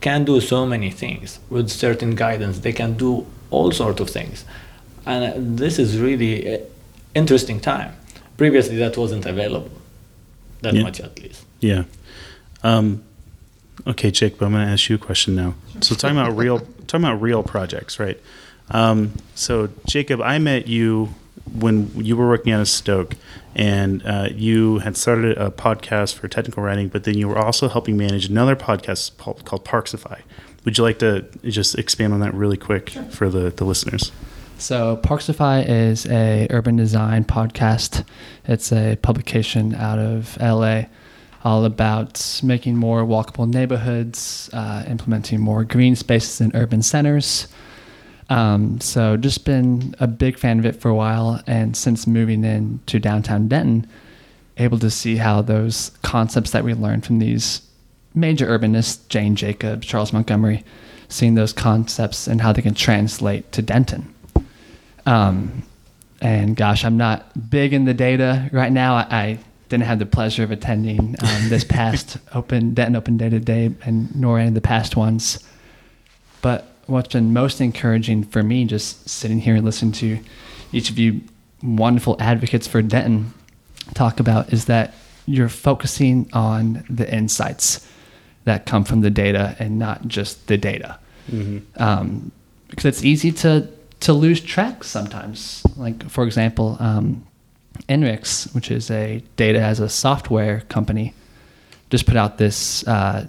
[0.00, 2.60] can do so many things with certain guidance.
[2.60, 4.44] They can do all sorts of things,
[5.06, 6.58] and uh, this is really uh,
[7.14, 7.92] interesting time.
[8.36, 9.70] Previously, that wasn't available,
[10.62, 10.82] that Yeah.
[10.82, 11.44] much at least.
[11.60, 11.84] Yeah.
[12.62, 13.02] Um,
[13.86, 15.54] okay, Jake, but I'm going to ask you a question now.
[15.80, 18.18] So talking about real, talking about real projects, right?
[18.70, 21.14] Um, so Jacob, I met you
[21.54, 23.14] when you were working at a Stoke,
[23.54, 27.68] and uh, you had started a podcast for technical writing, but then you were also
[27.68, 30.20] helping manage another podcast called, called Parksify.
[30.64, 34.12] Would you like to just expand on that really quick for the, the listeners?
[34.58, 38.04] So Parksify is a urban design podcast.
[38.44, 40.82] It's a publication out of LA,
[41.44, 47.46] all about making more walkable neighborhoods, uh, implementing more green spaces in urban centers.
[48.30, 52.44] Um, so just been a big fan of it for a while, and since moving
[52.44, 53.86] in to downtown Denton,
[54.58, 57.62] able to see how those concepts that we learned from these
[58.14, 60.64] major urbanists, Jane Jacobs, Charles Montgomery,
[61.08, 64.14] seeing those concepts and how they can translate to Denton.
[65.06, 65.62] Um,
[66.20, 68.96] and gosh, I'm not big in the data right now.
[68.96, 69.38] I, I
[69.68, 74.14] didn't have the pleasure of attending um, this past Open Denton Open Data Day, and
[74.14, 75.42] nor any of the past ones.
[76.42, 80.18] But what's been most encouraging for me, just sitting here and listening to
[80.72, 81.20] each of you
[81.62, 83.32] wonderful advocates for Denton
[83.94, 84.94] talk about, is that
[85.26, 87.86] you're focusing on the insights
[88.44, 90.98] that come from the data and not just the data.
[91.76, 92.32] Um,
[92.68, 93.68] because it's easy to
[94.00, 95.62] to lose track sometimes.
[95.76, 97.26] Like for example, um,
[97.88, 101.14] INRIX, which is a data as a software company,
[101.90, 103.26] just put out this uh,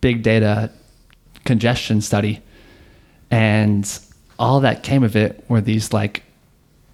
[0.00, 0.70] big data
[1.44, 2.40] congestion study,
[3.34, 3.98] and
[4.38, 6.22] all that came of it were these like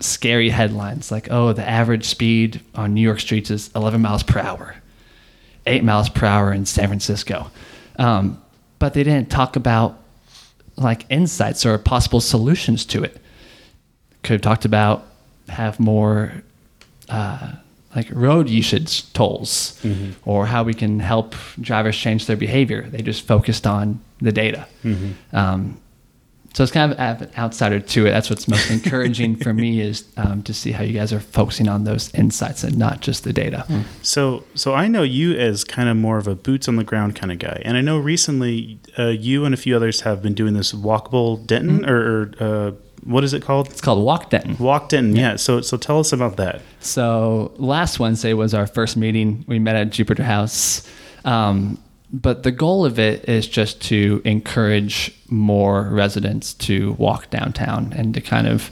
[0.00, 4.40] scary headlines, like oh, the average speed on New York streets is 11 miles per
[4.40, 4.76] hour,
[5.66, 7.50] eight miles per hour in San Francisco,
[7.98, 8.42] um,
[8.78, 9.98] but they didn't talk about
[10.76, 13.18] like insights or possible solutions to it.
[14.22, 15.06] Could have talked about
[15.50, 16.32] have more
[17.10, 17.52] uh,
[17.94, 19.78] like road usage tolls
[20.24, 22.88] or how we can help drivers change their behavior.
[22.88, 24.66] They just focused on the data.
[25.34, 25.78] Um,
[26.52, 28.10] so it's kind of an outsider to it.
[28.10, 31.68] That's what's most encouraging for me is um, to see how you guys are focusing
[31.68, 33.64] on those insights and not just the data.
[34.02, 37.16] So, so I know you as kind of more of a boots on the ground
[37.16, 40.34] kind of guy, and I know recently uh, you and a few others have been
[40.34, 42.72] doing this walkable Denton or, or uh,
[43.04, 43.68] what is it called?
[43.68, 44.56] It's called Walk Denton.
[44.58, 45.16] Walk Denton.
[45.16, 45.36] Yeah.
[45.36, 46.62] So, so tell us about that.
[46.80, 49.44] So last Wednesday was our first meeting.
[49.46, 50.86] We met at Jupiter House.
[51.24, 51.78] Um,
[52.12, 58.14] but the goal of it is just to encourage more residents to walk downtown and
[58.14, 58.70] to kind of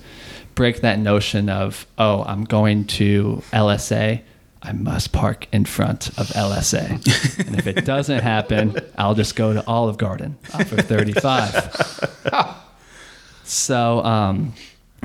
[0.54, 4.22] break that notion of, oh, I'm going to LSA.
[4.60, 7.46] I must park in front of LSA.
[7.46, 12.26] and if it doesn't happen, I'll just go to Olive Garden off of 35.
[13.44, 14.52] so um,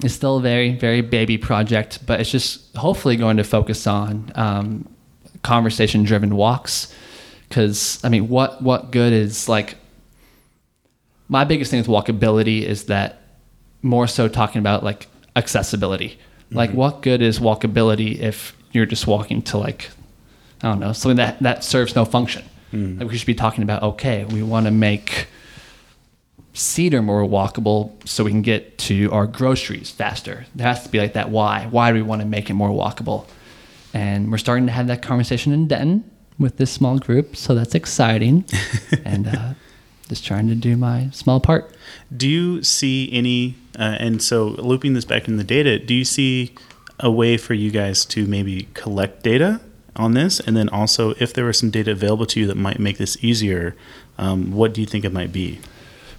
[0.03, 4.31] it's still a very, very baby project, but it's just hopefully going to focus on
[4.34, 4.89] um,
[5.43, 6.91] conversation driven walks
[7.54, 9.76] because I mean, what what good is like?
[11.28, 13.22] My biggest thing with walkability is that
[13.84, 16.10] more so talking about like accessibility.
[16.47, 16.58] Mm-hmm.
[16.58, 19.91] Like, what good is walkability if you're just walking to like,
[20.64, 22.43] I don't know, something that that serves no function?
[22.72, 23.01] Mm-hmm.
[23.01, 25.28] Like we should be talking about okay, we want to make
[26.54, 30.47] Cedar more walkable so we can get to our groceries faster.
[30.56, 31.68] There has to be like that why.
[31.70, 33.28] Why do we want to make it more walkable?
[33.93, 37.75] And we're starting to have that conversation in Denton with this small group, so that's
[37.75, 38.45] exciting.
[39.05, 39.53] and uh,
[40.09, 41.73] just trying to do my small part.
[42.15, 46.05] Do you see any, uh, and so looping this back in the data, do you
[46.05, 46.53] see
[46.99, 49.61] a way for you guys to maybe collect data
[49.95, 50.39] on this?
[50.39, 53.23] And then also, if there was some data available to you that might make this
[53.23, 53.75] easier,
[54.17, 55.59] um, what do you think it might be?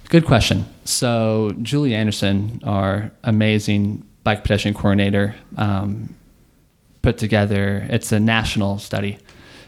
[0.09, 0.65] Good question.
[0.83, 6.15] So, Julie Anderson, our amazing bike pedestrian coordinator, um,
[7.01, 9.17] put together, it's a national study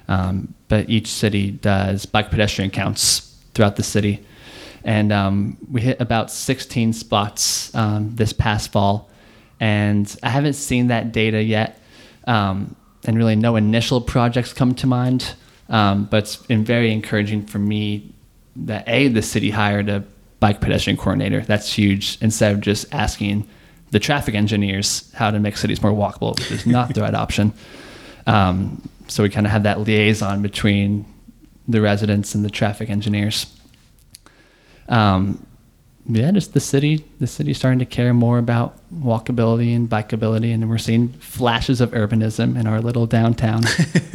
[0.08, 4.26] um, but each city does bike pedestrian counts throughout the city.
[4.84, 9.10] And um, we hit about 16 spots um, this past fall.
[9.60, 11.82] And I haven't seen that data yet.
[12.26, 15.34] Um, and really, no initial projects come to mind.
[15.70, 18.14] Um, but it's been very encouraging for me
[18.56, 20.04] that A, the city hired a
[20.40, 21.42] bike pedestrian coordinator.
[21.42, 22.18] That's huge.
[22.22, 23.48] Instead of just asking
[23.92, 27.54] the traffic engineers how to make cities more walkable, which is not the right option.
[28.26, 31.06] Um, so we kind of have that liaison between
[31.68, 33.46] the residents and the traffic engineers.
[34.88, 35.46] Um,
[36.10, 40.70] yeah, just the city, the city starting to care more about walkability and bikeability, and
[40.70, 43.64] we're seeing flashes of urbanism in our little downtown.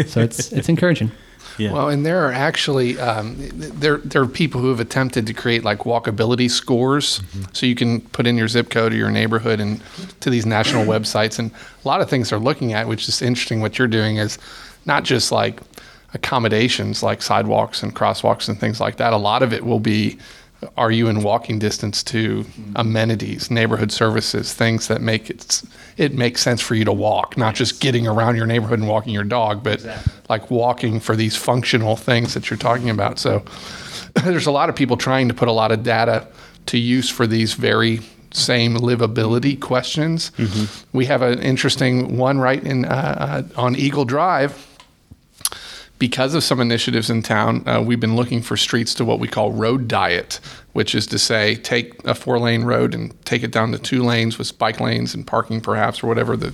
[0.06, 1.10] so it's it's encouraging.
[1.58, 1.72] Yeah.
[1.72, 5.64] Well, and there are actually um, there there are people who have attempted to create
[5.64, 7.42] like walkability scores, mm-hmm.
[7.52, 9.82] so you can put in your zip code or your neighborhood and
[10.20, 13.60] to these national websites, and a lot of things they're looking at, which is interesting.
[13.60, 14.38] What you're doing is
[14.86, 15.60] not just like
[16.14, 19.12] accommodations like sidewalks and crosswalks and things like that.
[19.12, 20.18] A lot of it will be
[20.76, 22.44] are you in walking distance to
[22.76, 25.62] amenities, neighborhood services, things that make it
[25.96, 29.12] it makes sense for you to walk, not just getting around your neighborhood and walking
[29.12, 30.12] your dog, but exactly.
[30.28, 33.18] like walking for these functional things that you're talking about.
[33.18, 33.42] So
[34.24, 36.28] there's a lot of people trying to put a lot of data
[36.66, 40.30] to use for these very same livability questions.
[40.38, 40.96] Mm-hmm.
[40.96, 44.71] We have an interesting one right in uh, uh, on Eagle Drive
[46.02, 49.28] because of some initiatives in town, uh, we've been looking for streets to what we
[49.28, 50.40] call road diet,
[50.72, 54.02] which is to say, take a four lane road and take it down to two
[54.02, 56.52] lanes with bike lanes and parking perhaps, or whatever the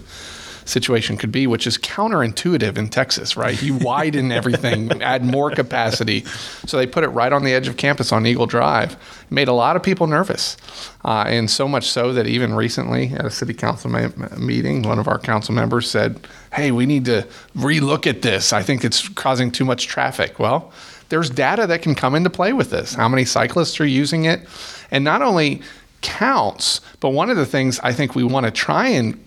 [0.68, 3.60] situation could be, which is counterintuitive in Texas, right?
[3.62, 6.24] You widen everything, add more capacity.
[6.66, 8.92] So they put it right on the edge of campus on Eagle Drive.
[8.92, 10.56] It made a lot of people nervous.
[11.04, 14.98] Uh, and so much so that even recently at a city council ma- meeting, one
[14.98, 18.52] of our council members said, Hey, we need to relook at this.
[18.52, 20.38] I think it's causing too much traffic.
[20.38, 20.72] Well,
[21.08, 22.94] there's data that can come into play with this.
[22.94, 24.46] How many cyclists are using it?
[24.90, 25.62] And not only
[26.00, 29.18] counts, but one of the things I think we want to try and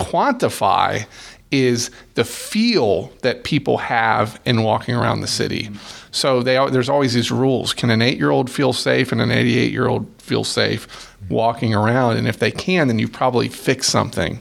[0.00, 1.06] quantify
[1.50, 5.68] is the feel that people have in walking around the city.
[6.12, 7.72] So they, there's always these rules.
[7.72, 11.74] Can an eight year old feel safe and an 88 year old feel safe walking
[11.74, 12.16] around?
[12.16, 14.40] And if they can, then you've probably fixed something.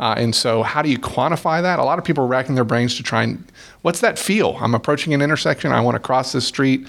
[0.00, 1.78] Uh, and so, how do you quantify that?
[1.78, 3.44] A lot of people are racking their brains to try and
[3.82, 4.56] what's that feel?
[4.60, 5.70] I'm approaching an intersection.
[5.70, 6.86] I want to cross this street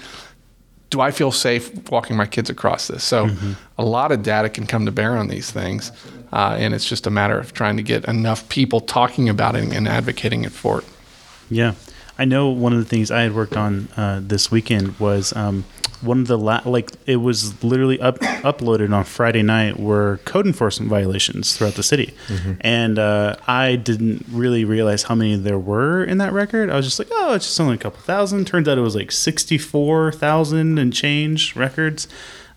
[0.90, 3.02] do I feel safe walking my kids across this?
[3.02, 3.52] So, mm-hmm.
[3.78, 5.90] a lot of data can come to bear on these things,
[6.32, 9.72] uh, and it's just a matter of trying to get enough people talking about it
[9.72, 10.84] and advocating it for it.
[11.48, 11.74] Yeah,
[12.18, 15.64] I know one of the things I had worked on uh, this weekend was um,
[16.00, 20.46] one of the la- like it was literally up uploaded on Friday night were code
[20.46, 22.54] enforcement violations throughout the city, mm-hmm.
[22.60, 26.70] and uh, I didn't really realize how many there were in that record.
[26.70, 28.46] I was just like, oh, it's just only a couple thousand.
[28.46, 32.08] Turns out it was like sixty four thousand and change records.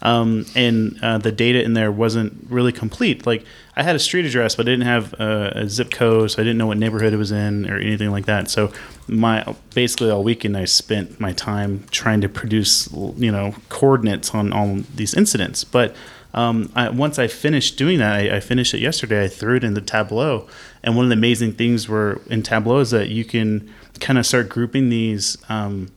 [0.01, 3.25] Um, and uh, the data in there wasn't really complete.
[3.25, 3.45] Like
[3.75, 6.45] I had a street address, but I didn't have a, a zip code, so I
[6.45, 8.49] didn't know what neighborhood it was in or anything like that.
[8.49, 8.71] So
[9.07, 14.53] my basically all weekend I spent my time trying to produce you know coordinates on
[14.53, 15.95] all these incidents, but
[16.33, 19.23] um, I, once I finished doing that, I, I, finished it yesterday.
[19.23, 20.47] I threw it in the Tableau,
[20.83, 24.27] and one of the amazing things were in Tableau is that you can kind of
[24.27, 25.89] start grouping these um,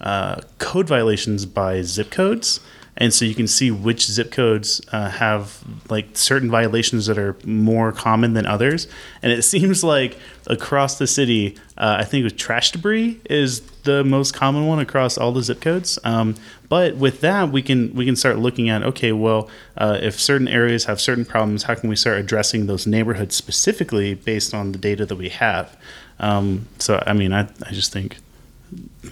[0.00, 2.60] uh, code violations by zip codes
[2.96, 7.36] and so you can see which zip codes uh, have like certain violations that are
[7.44, 8.86] more common than others.
[9.22, 10.16] And it seems like
[10.46, 15.16] across the city uh, i think with trash debris is the most common one across
[15.16, 15.98] all the zip codes.
[16.04, 16.34] Um,
[16.68, 20.48] but with that we can we can start looking at okay well uh, if certain
[20.48, 24.78] areas have certain problems how can we start addressing those neighborhoods specifically based on the
[24.78, 25.76] data that we have?
[26.20, 28.18] Um, so i mean I, I just think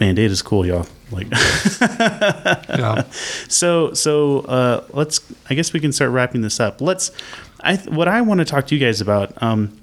[0.00, 0.86] man, data is cool, y'all.
[1.10, 1.28] Like,
[1.80, 3.04] yeah.
[3.48, 5.20] So, so uh, let's.
[5.50, 6.80] I guess we can start wrapping this up.
[6.80, 7.10] Let's.
[7.60, 9.80] I what I want to talk to you guys about, um,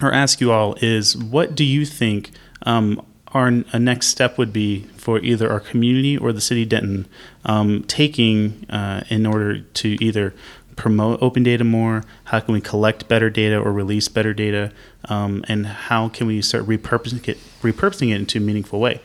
[0.00, 2.30] or ask you all, is what do you think
[2.62, 6.68] um, our a next step would be for either our community or the city of
[6.68, 7.08] Denton
[7.44, 10.34] um, taking uh, in order to either
[10.76, 12.02] promote open data more?
[12.24, 14.72] How can we collect better data or release better data?
[15.06, 19.00] Um, and how can we start repurposing it, repurposing it into a meaningful way?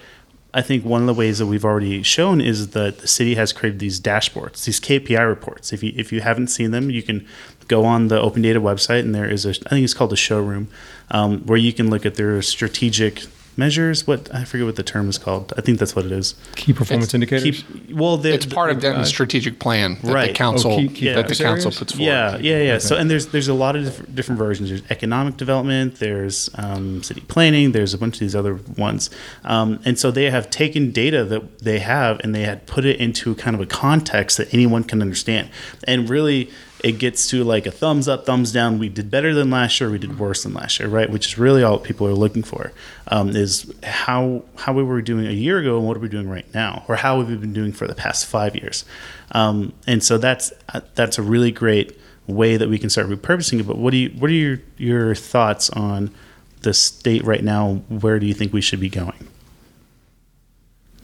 [0.57, 3.53] I think one of the ways that we've already shown is that the city has
[3.53, 5.71] created these dashboards, these KPI reports.
[5.71, 7.27] If you if you haven't seen them, you can
[7.67, 10.17] go on the Open Data website, and there is a I think it's called the
[10.17, 10.67] showroom,
[11.11, 13.27] um, where you can look at their strategic
[13.57, 14.05] measures.
[14.07, 15.53] What I forget what the term is called.
[15.57, 16.35] I think that's what it is.
[16.55, 17.63] Key performance it's indicators.
[17.63, 20.27] Key, well, the, it's part of Denton's uh, strategic plan that right.
[20.27, 22.07] the council oh, key, key that the council puts forward.
[22.07, 22.71] Yeah, yeah, yeah.
[22.73, 22.79] Okay.
[22.79, 24.69] So and there's there's a lot of different, different versions.
[24.69, 25.95] There's economic development.
[25.95, 27.71] There's um, city planning.
[27.71, 29.09] There's a bunch of these other ones.
[29.43, 32.99] Um, and so they have taken data that they have and they had put it
[32.99, 35.49] into kind of a context that anyone can understand.
[35.85, 36.51] And really
[36.83, 38.77] it gets to like a thumbs up, thumbs down.
[38.77, 39.89] We did better than last year.
[39.89, 41.09] We did worse than last year, right?
[41.09, 42.71] Which is really all people are looking for.
[43.07, 46.29] Um, is how how we were doing a year ago and what are we doing
[46.29, 48.85] right now, or how have we been doing for the past five years?
[49.31, 50.53] Um, and so that's
[50.93, 51.97] that's a really great
[52.27, 53.67] way that we can start repurposing it.
[53.67, 56.13] But what do you what are your your thoughts on
[56.61, 57.81] the state right now?
[57.89, 59.27] Where do you think we should be going?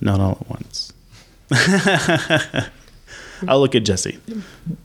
[0.01, 0.93] Not all at once.
[3.47, 4.19] I'll look at Jesse.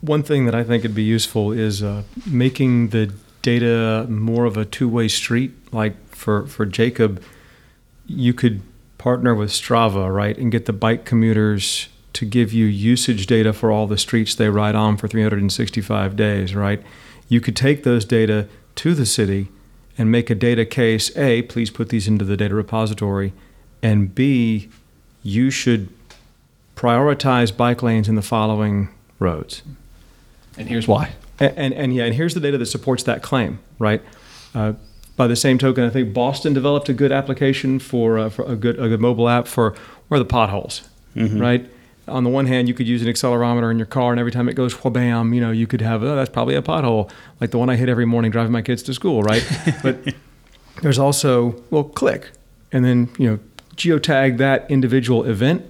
[0.01, 4.57] One thing that I think would be useful is uh, making the data more of
[4.57, 5.51] a two-way street.
[5.71, 7.23] Like for for Jacob,
[8.05, 8.61] you could
[8.97, 13.71] partner with Strava, right, and get the bike commuters to give you usage data for
[13.71, 16.83] all the streets they ride on for 365 days, right?
[17.27, 19.47] You could take those data to the city
[19.97, 21.15] and make a data case.
[21.15, 23.33] A, please put these into the data repository,
[23.81, 24.69] and B,
[25.23, 25.89] you should
[26.79, 28.87] prioritize bike lanes in the following
[29.19, 29.63] roads.
[30.57, 31.11] And here's why.
[31.37, 34.01] And, and, and yeah, and here's the data that supports that claim, right?
[34.55, 34.73] Uh,
[35.17, 38.55] by the same token, I think Boston developed a good application for, uh, for a
[38.55, 39.75] good a good mobile app for
[40.07, 41.37] where the potholes, mm-hmm.
[41.37, 41.69] right?
[42.07, 44.47] On the one hand, you could use an accelerometer in your car, and every time
[44.47, 47.11] it goes bam, you know, you could have oh, that's probably a pothole,
[47.41, 49.45] like the one I hit every morning driving my kids to school, right?
[49.83, 49.97] but
[50.81, 52.31] there's also well, click,
[52.71, 53.39] and then you know,
[53.75, 55.69] geotag that individual event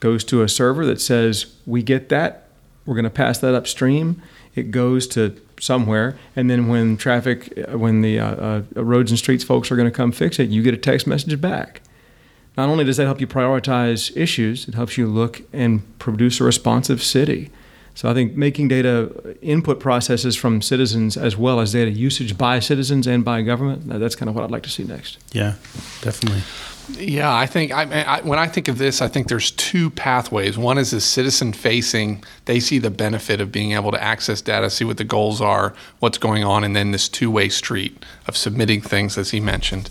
[0.00, 2.48] goes to a server that says, we get that,
[2.86, 4.20] we're going to pass that upstream.
[4.54, 9.18] It goes to somewhere, and then when traffic, uh, when the uh, uh, roads and
[9.18, 11.82] streets folks are going to come fix it, you get a text message back.
[12.56, 16.44] Not only does that help you prioritize issues, it helps you look and produce a
[16.44, 17.50] responsive city.
[17.94, 22.58] So I think making data input processes from citizens as well as data usage by
[22.58, 25.18] citizens and by government, that's kind of what I'd like to see next.
[25.32, 25.54] Yeah,
[26.00, 26.42] definitely.
[26.88, 30.58] Yeah, I think I, I, when I think of this, I think there's two pathways.
[30.58, 34.70] One is the citizen facing; they see the benefit of being able to access data,
[34.70, 38.80] see what the goals are, what's going on, and then this two-way street of submitting
[38.80, 39.88] things, as he mentioned.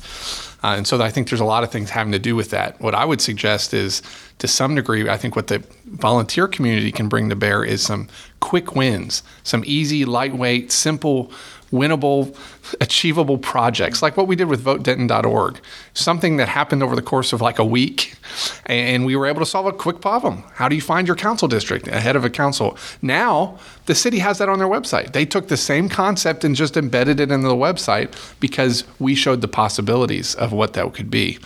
[0.61, 2.79] Uh, and so I think there's a lot of things having to do with that.
[2.81, 4.01] What I would suggest is,
[4.39, 8.09] to some degree, I think what the volunteer community can bring to bear is some
[8.41, 11.31] quick wins, some easy, lightweight, simple
[11.71, 12.35] winnable,
[12.81, 15.59] achievable projects, like what we did with votedenton.org.
[15.93, 18.15] Something that happened over the course of like a week,
[18.65, 20.43] and we were able to solve a quick problem.
[20.53, 22.77] How do you find your council district ahead of a council?
[23.01, 25.13] Now, the city has that on their website.
[25.13, 29.41] They took the same concept and just embedded it into the website because we showed
[29.41, 31.39] the possibilities of what that could be.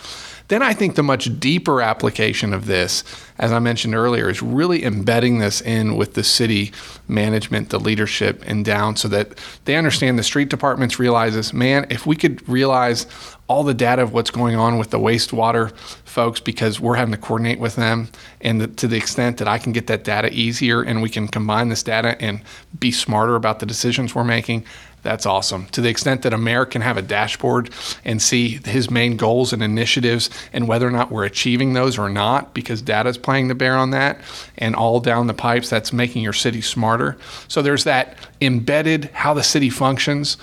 [0.48, 3.02] Then I think the much deeper application of this,
[3.38, 6.72] as I mentioned earlier, is really embedding this in with the city
[7.08, 11.52] management, the leadership, and down so that they understand the street departments realize this.
[11.54, 13.06] Man, if we could realize
[13.46, 15.74] all the data of what's going on with the wastewater
[16.04, 18.08] folks because we're having to coordinate with them
[18.40, 21.28] and the, to the extent that I can get that data easier and we can
[21.28, 22.40] combine this data and
[22.78, 24.64] be smarter about the decisions we're making
[25.04, 25.66] that's awesome.
[25.66, 27.70] To the extent that a mayor can have a dashboard
[28.04, 32.08] and see his main goals and initiatives and whether or not we're achieving those or
[32.08, 34.18] not, because data is playing the bear on that,
[34.58, 37.16] and all down the pipes, that's making your city smarter.
[37.48, 40.38] So there's that embedded how the city functions.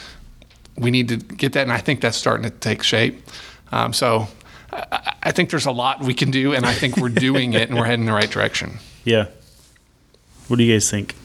[0.77, 3.21] We need to get that, and I think that's starting to take shape.
[3.71, 4.27] Um, so
[4.71, 7.69] I, I think there's a lot we can do, and I think we're doing it,
[7.69, 8.79] and we're heading in the right direction.
[9.03, 9.25] Yeah.
[10.47, 11.15] What do you guys think?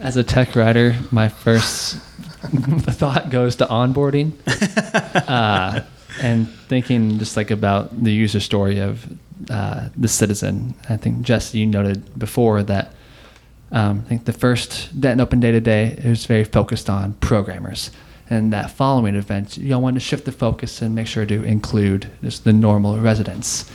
[0.00, 1.96] As a tech writer, my first
[2.46, 4.32] thought goes to onboarding
[5.28, 5.80] uh,
[6.20, 9.06] and thinking just like about the user story of
[9.50, 10.74] uh, the citizen.
[10.88, 12.92] I think Jesse, you noted before that
[13.72, 17.90] um, I think the first Denton Open Data Day was very focused on programmers.
[18.28, 21.44] And that following event, you all want to shift the focus and make sure to
[21.44, 23.70] include just the normal residents.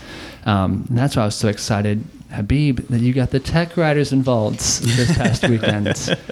[0.45, 4.11] Um, and that's why I was so excited Habib, that you got the tech writers
[4.11, 6.17] involved this past weekend.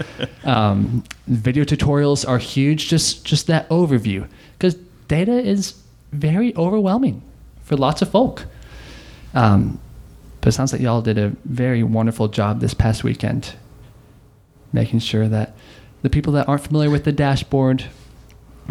[0.45, 2.87] Um, video tutorials are huge.
[2.87, 4.75] Just just that overview, because
[5.07, 5.75] data is
[6.11, 7.21] very overwhelming
[7.61, 8.45] for lots of folk.
[9.35, 9.79] Um,
[10.41, 13.53] but it sounds like y'all did a very wonderful job this past weekend,
[14.73, 15.55] making sure that
[16.01, 17.85] the people that aren't familiar with the dashboard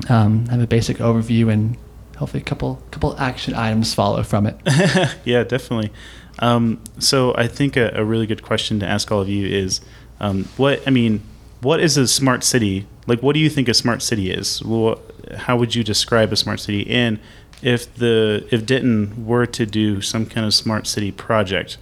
[0.08, 1.76] um, have a basic overview and
[2.16, 4.58] hopefully a couple couple action items follow from it.
[5.24, 5.92] yeah, definitely.
[6.40, 9.80] Um, so I think a, a, really good question to ask all of you is,
[10.20, 11.22] um, what I mean,
[11.60, 12.86] what is a smart city?
[13.06, 14.62] Like, what do you think a smart city is?
[14.62, 15.00] Well,
[15.36, 16.88] how would you describe a smart city?
[16.88, 17.18] And
[17.62, 21.76] if the if Denton were to do some kind of smart city project,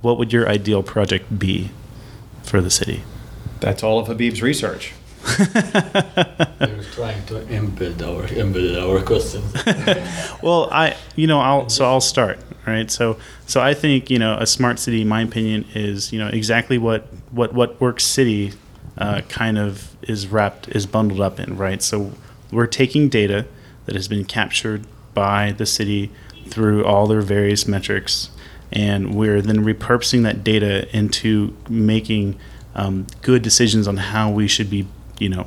[0.00, 1.70] what would your ideal project be
[2.42, 3.02] for the city?
[3.60, 4.92] That's all of Habib's research.
[5.38, 9.52] They're trying to embed our embed our questions.
[10.42, 12.90] well, I you know I'll so I'll start right.
[12.90, 16.28] So so I think you know a smart city, in my opinion, is you know
[16.28, 18.52] exactly what what what Work City
[18.98, 21.82] uh, kind of is wrapped is bundled up in right.
[21.82, 22.12] So
[22.50, 23.46] we're taking data
[23.86, 24.84] that has been captured
[25.14, 26.10] by the city
[26.46, 28.30] through all their various metrics,
[28.72, 32.38] and we're then repurposing that data into making
[32.74, 34.86] um, good decisions on how we should be
[35.18, 35.46] you know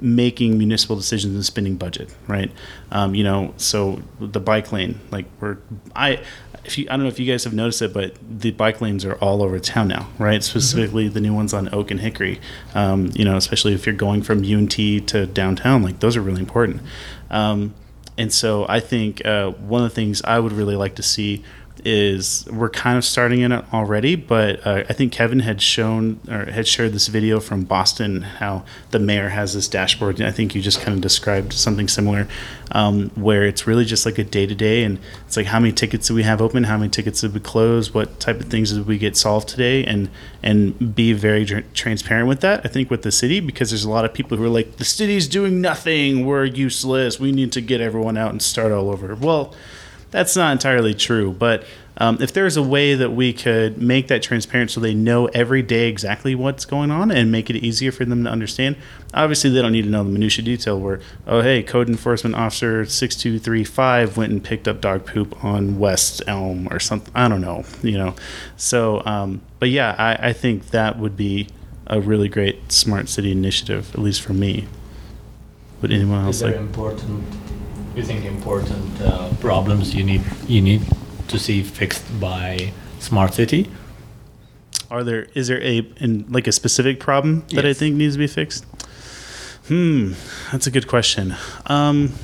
[0.00, 2.50] making municipal decisions and spending budget, right?
[2.90, 5.58] Um, you know, so the bike lane, like we're
[5.94, 6.22] I.
[6.62, 9.04] If you, I don't know if you guys have noticed it, but the bike lanes
[9.06, 10.44] are all over town now, right?
[10.44, 11.14] Specifically, mm-hmm.
[11.14, 12.38] the new ones on Oak and Hickory.
[12.74, 16.40] Um, you know, especially if you're going from UNT to downtown, like those are really
[16.40, 16.82] important.
[17.30, 17.74] Um,
[18.18, 21.42] and so, I think uh, one of the things I would really like to see
[21.84, 26.20] is we're kind of starting in it already, but uh, I think Kevin had shown
[26.28, 30.20] or had shared this video from Boston how the mayor has this dashboard.
[30.20, 32.28] I think you just kind of described something similar,
[32.72, 35.72] um, where it's really just like a day to day, and it's like how many
[35.72, 38.72] tickets do we have open, how many tickets did we close, what type of things
[38.72, 40.10] did we get solved today, and
[40.42, 42.60] and be very tr- transparent with that.
[42.64, 44.84] I think with the city because there's a lot of people who are like the
[44.84, 49.14] city's doing nothing, we're useless, we need to get everyone out and start all over.
[49.14, 49.54] Well
[50.10, 51.32] that's not entirely true.
[51.32, 51.64] But
[51.98, 55.60] um, if there's a way that we could make that transparent so they know every
[55.60, 58.76] day exactly what's going on and make it easier for them to understand,
[59.12, 62.86] obviously they don't need to know the minutia detail where, oh, hey, code enforcement officer
[62.86, 67.12] 6235 went and picked up dog poop on West Elm or something.
[67.14, 68.14] I don't know, you know.
[68.56, 71.48] So, um, but yeah, I, I think that would be
[71.86, 74.66] a really great smart city initiative, at least for me.
[75.82, 76.56] Would anyone else Is like?
[76.56, 77.24] important
[77.94, 80.82] you think important uh, problems you need you need
[81.28, 83.70] to see fixed by smart city?
[84.90, 87.64] Are there is there a in like a specific problem that yes.
[87.64, 88.64] I think needs to be fixed?
[89.68, 90.14] Hmm,
[90.50, 91.36] that's a good question.
[91.66, 92.14] Um,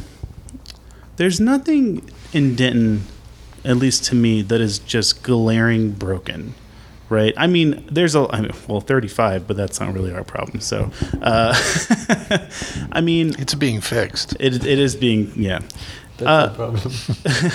[1.17, 2.03] there's nothing
[2.33, 3.03] in Denton,
[3.65, 6.55] at least to me, that is just glaring broken
[7.09, 7.35] right?
[7.37, 10.61] I mean, there's a I mean, well, 35, but that's not really our problem.
[10.61, 10.91] So,
[11.23, 11.55] uh,
[12.93, 14.37] I mean, it's being fixed.
[14.41, 15.61] It it is being yeah.
[16.19, 16.93] That's uh, the problem.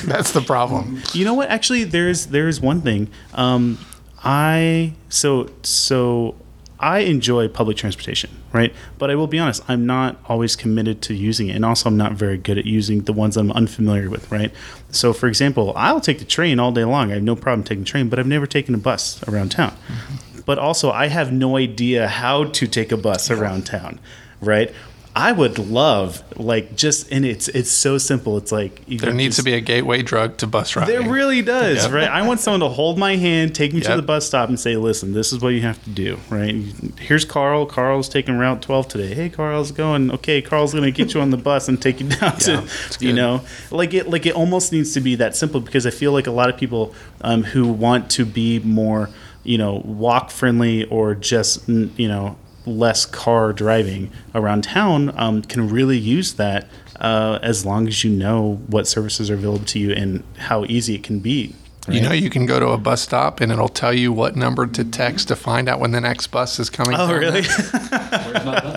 [0.07, 1.01] that's the problem.
[1.13, 1.49] You know what?
[1.49, 3.09] Actually, there's there's one thing.
[3.33, 3.79] Um,
[4.23, 6.35] I so so
[6.81, 8.73] I enjoy public transportation, right?
[8.97, 11.55] But I will be honest, I'm not always committed to using it.
[11.55, 14.51] And also, I'm not very good at using the ones I'm unfamiliar with, right?
[14.89, 17.11] So, for example, I'll take the train all day long.
[17.11, 19.71] I have no problem taking the train, but I've never taken a bus around town.
[19.71, 20.41] Mm-hmm.
[20.45, 23.99] But also, I have no idea how to take a bus around town,
[24.41, 24.73] right?
[25.13, 28.37] I would love like just and it's it's so simple.
[28.37, 30.95] It's like you There needs just- to be a gateway drug to bus riding.
[31.01, 31.91] There really does, Yep.
[31.91, 32.07] right?
[32.07, 34.77] I want someone to hold my hand, take me to the bus stop, and say,
[34.77, 36.55] "Listen, this is what you have to do." Right?
[36.97, 37.65] Here's Carl.
[37.65, 39.13] Carl's taking Route 12 today.
[39.13, 40.11] Hey, Carl, how's it going?
[40.11, 43.05] Okay, Carl's going to get you on the bus and take you down Yeah, to,
[43.05, 44.09] you know, like it.
[44.09, 46.55] Like it almost needs to be that simple because I feel like a lot of
[46.55, 49.09] people um, who want to be more,
[49.43, 55.69] you know, walk friendly or just you know less car driving around town um, can
[55.69, 56.67] really use that
[56.99, 60.95] uh, as long as you know what services are available to you and how easy
[60.95, 61.55] it can be.
[61.89, 64.67] You know, you can go to a bus stop and it'll tell you what number
[64.67, 66.93] to text to find out when the next bus is coming.
[66.93, 67.41] Oh, down really?
[67.41, 68.71] there,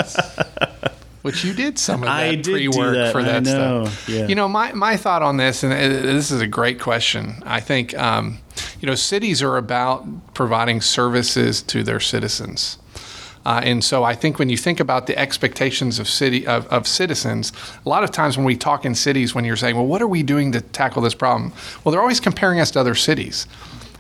[1.23, 4.09] Which you did some of that I did pre-work that, for I that know, stuff.
[4.09, 4.27] yeah.
[4.27, 7.43] You know, my, my thought on this, and this is a great question.
[7.45, 8.39] I think, um,
[8.81, 12.79] you know, cities are about providing services to their citizens.
[13.45, 16.87] Uh, and so I think when you think about the expectations of city of, of
[16.87, 17.53] citizens,
[17.85, 20.09] a lot of times when we talk in cities, when you're saying, "Well, what are
[20.09, 23.47] we doing to tackle this problem?" Well, they're always comparing us to other cities.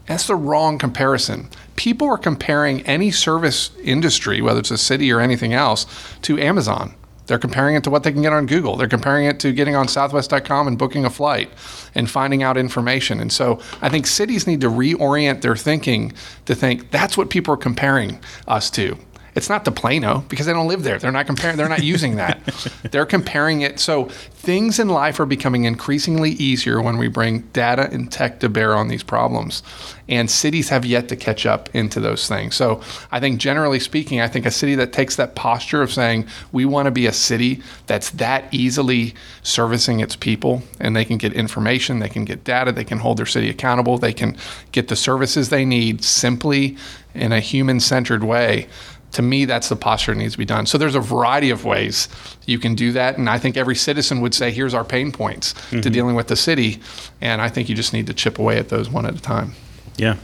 [0.07, 1.49] That's the wrong comparison.
[1.77, 5.87] People are comparing any service industry, whether it's a city or anything else,
[6.23, 6.95] to Amazon.
[7.27, 8.77] They're comparing it to what they can get on Google.
[8.77, 11.51] They're comparing it to getting on Southwest.com and booking a flight
[11.95, 13.19] and finding out information.
[13.19, 16.13] And so I think cities need to reorient their thinking
[16.45, 18.99] to think that's what people are comparing us to.
[19.35, 20.99] It's not to Plano because they don't live there.
[20.99, 21.57] They're not comparing.
[21.57, 22.41] They're not using that.
[22.91, 23.81] They're comparing it.
[23.81, 28.49] So things in life are becoming increasingly easier when we bring data and tech to
[28.49, 29.63] bear on these problems,
[30.09, 32.55] and cities have yet to catch up into those things.
[32.55, 32.81] So
[33.11, 36.65] I think, generally speaking, I think a city that takes that posture of saying we
[36.65, 41.33] want to be a city that's that easily servicing its people, and they can get
[41.33, 44.37] information, they can get data, they can hold their city accountable, they can
[44.73, 46.77] get the services they need simply
[47.15, 48.67] in a human-centered way
[49.15, 50.67] to me, that's the posture that needs to be done.
[50.67, 52.09] So there's a variety of ways
[52.47, 55.55] you can do that, and I think every citizen would say, "Here's our pain points
[55.71, 56.81] to dealing with the city,"
[57.21, 59.55] and I think you just need to chip away at those one at a time.
[59.97, 60.17] Yeah.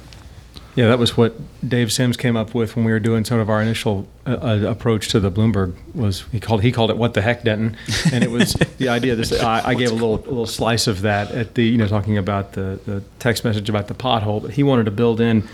[0.76, 1.34] Yeah, that was what
[1.68, 4.70] Dave Sims came up with when we were doing some of our initial uh, uh,
[4.70, 5.74] approach to the Bloomberg.
[5.94, 7.76] Was he called he called it "What the heck, Denton?"
[8.12, 9.16] And it was the idea.
[9.16, 11.88] This I, I gave a little a little slice of that at the you know
[11.88, 15.48] talking about the the text message about the pothole, but he wanted to build in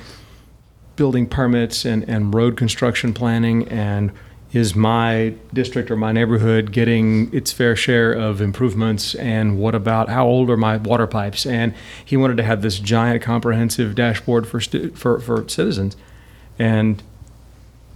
[0.97, 4.11] building permits and, and road construction planning and
[4.53, 10.09] is my district or my neighborhood getting its fair share of improvements and what about
[10.09, 11.74] how old are my water pipes and
[12.05, 15.97] he wanted to have this giant comprehensive dashboard for stu- for, for citizens
[16.59, 17.03] and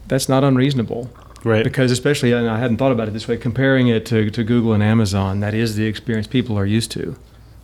[0.07, 1.11] that's not unreasonable
[1.43, 1.65] Right.
[1.65, 4.75] because especially and I hadn't thought about it this way comparing it to, to Google
[4.75, 7.17] and Amazon that is the experience people are used to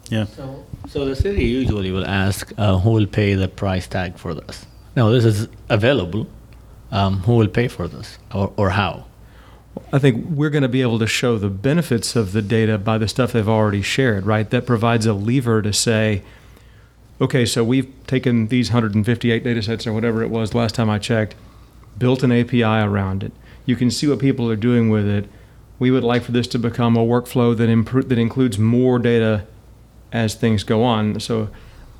[0.09, 0.24] Yeah.
[0.24, 4.32] So, so the city usually will ask uh, who will pay the price tag for
[4.32, 4.64] this.
[4.97, 6.26] Now, this is available.
[6.90, 9.07] Um, who will pay for this, or, or how?
[9.92, 12.97] I think we're going to be able to show the benefits of the data by
[12.97, 14.49] the stuff they've already shared, right?
[14.49, 16.22] That provides a lever to say,
[17.20, 20.99] okay, so we've taken these 158 data sets or whatever it was last time I
[20.99, 21.34] checked,
[21.99, 23.32] built an API around it.
[23.66, 25.28] You can see what people are doing with it.
[25.78, 29.47] We would like for this to become a workflow that impro- that includes more data
[30.12, 31.18] as things go on.
[31.20, 31.51] So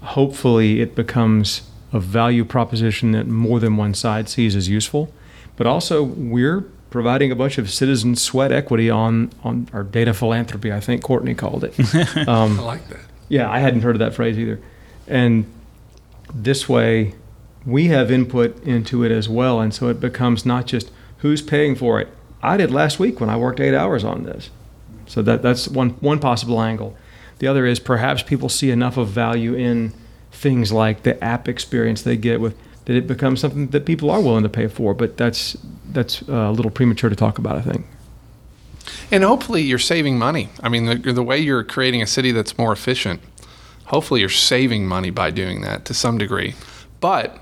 [0.01, 1.63] hopefully it becomes
[1.93, 5.13] a value proposition that more than one side sees as useful.
[5.57, 10.73] But also we're providing a bunch of citizen sweat equity on on our data philanthropy,
[10.73, 11.75] I think Courtney called it.
[12.29, 13.01] Um, I like that.
[13.29, 14.61] yeah, I hadn't heard of that phrase either.
[15.07, 15.47] And
[16.35, 17.15] this way,
[17.65, 19.61] we have input into it as well.
[19.61, 22.09] And so it becomes not just who's paying for it.
[22.43, 24.51] I did last week when I worked eight hours on this.
[25.07, 26.97] So that, that's one, one possible angle.
[27.39, 29.93] The other is perhaps people see enough of value in
[30.37, 34.21] things like the app experience they get with that it becomes something that people are
[34.21, 34.95] willing to pay for.
[34.95, 35.57] But that's,
[35.89, 37.87] that's uh, a little premature to talk about, I think.
[39.11, 40.51] And hopefully you're saving money.
[40.63, 43.21] I mean, the, the way you're creating a city that's more efficient,
[43.87, 46.55] hopefully you're saving money by doing that to some degree.
[47.01, 47.39] But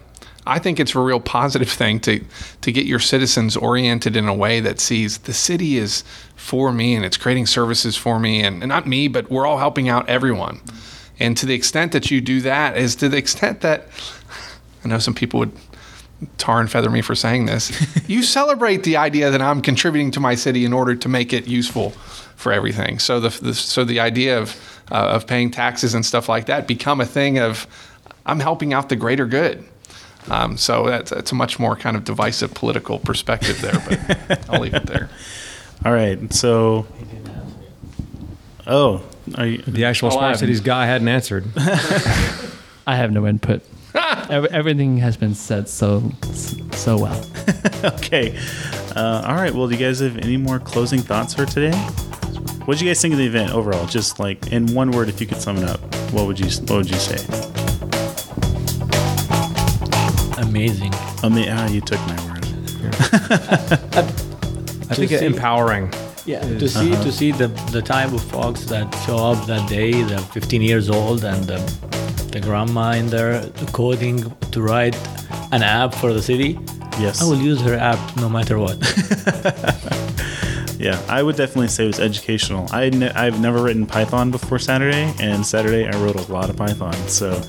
[0.47, 2.25] I think it's a real positive thing to,
[2.63, 6.05] to get your citizens oriented in a way that sees the city is
[6.37, 9.59] for me and it's creating services for me and, and not me, but we're all
[9.59, 10.61] helping out everyone.
[11.21, 13.89] And to the extent that you do that is to the extent that
[14.85, 15.53] I know some people would
[16.39, 17.73] tar and feather me for saying this.
[18.09, 21.47] you celebrate the idea that I'm contributing to my city in order to make it
[21.47, 21.91] useful
[22.37, 22.99] for everything.
[22.99, 24.57] So the, the so the idea of
[24.91, 27.67] uh, of paying taxes and stuff like that become a thing of
[28.27, 29.65] I'm helping out the greater good.
[30.31, 34.61] Um, so that's, that's a much more kind of divisive political perspective there, but I'll
[34.61, 35.11] leave it there.
[35.85, 36.33] All right.
[36.33, 36.87] So.
[38.67, 40.39] Oh, you, The actual Oh, I Smart.
[40.39, 41.45] Cities guy hadn't answered.
[42.87, 43.63] I have no input.
[43.95, 46.11] Ev- everything has been said so
[46.73, 47.25] so well.
[47.85, 48.37] okay.
[48.97, 49.55] Uh, all right.
[49.55, 51.77] Well, do you guys have any more closing thoughts for today?
[52.67, 53.87] What did you guys think of the event overall?
[53.87, 55.81] Just like in one word, if you could sum it up,
[56.13, 57.19] what would you what would you say?
[60.39, 60.93] Amazing.
[61.23, 62.45] I mean, ah, you took my word.
[64.91, 65.91] I think see- empowering.
[66.27, 67.11] Yeah, to see to uh-huh.
[67.11, 71.23] see the the type of folks that show up that day, the 15 years old,
[71.23, 71.59] and the,
[72.33, 74.97] the grandma in there coding to write
[75.53, 76.59] an app for the city.
[76.99, 77.21] Yes.
[77.21, 78.79] I will use her app no matter what.
[80.85, 82.69] Yeah, I would definitely say it was educational.
[82.71, 86.57] I ne- I've never written Python before Saturday, and Saturday I wrote a lot of
[86.57, 87.41] Python, so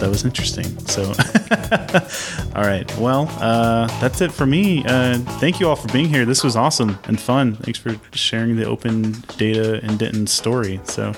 [0.00, 0.64] that was interesting.
[0.86, 1.04] So,
[2.56, 4.84] all right, well, uh, that's it for me.
[4.84, 6.24] Uh, thank you all for being here.
[6.24, 7.56] This was awesome and fun.
[7.56, 10.80] Thanks for sharing the open data and Denton story.
[10.84, 11.12] So,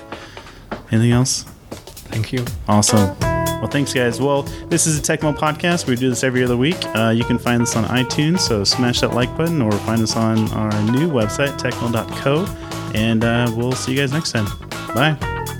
[0.91, 1.43] anything else?
[2.11, 2.45] Thank you.
[2.67, 3.17] Awesome.
[3.19, 4.19] Well, thanks, guys.
[4.19, 5.87] Well, this is a TechMo podcast.
[5.87, 6.77] We do this every other week.
[6.95, 10.17] Uh, you can find us on iTunes, so smash that like button or find us
[10.17, 12.45] on our new website, techmo.co.
[12.93, 14.47] And uh, we'll see you guys next time.
[14.93, 15.59] Bye.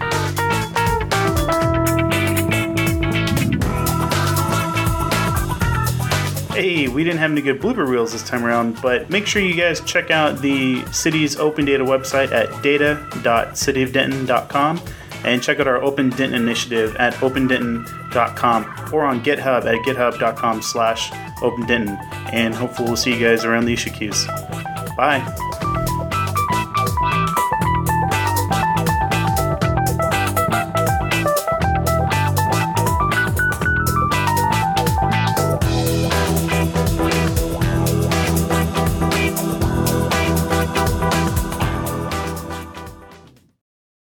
[6.53, 9.55] Hey, we didn't have any good blooper reels this time around, but make sure you
[9.55, 14.79] guys check out the city's open data website at data.cityofdenton.com
[15.23, 21.09] and check out our Open Denton initiative at opendenton.com or on GitHub at github.com slash
[21.41, 21.97] opendenton.
[22.31, 24.27] And hopefully we'll see you guys around the issue queues.
[24.95, 25.25] Bye.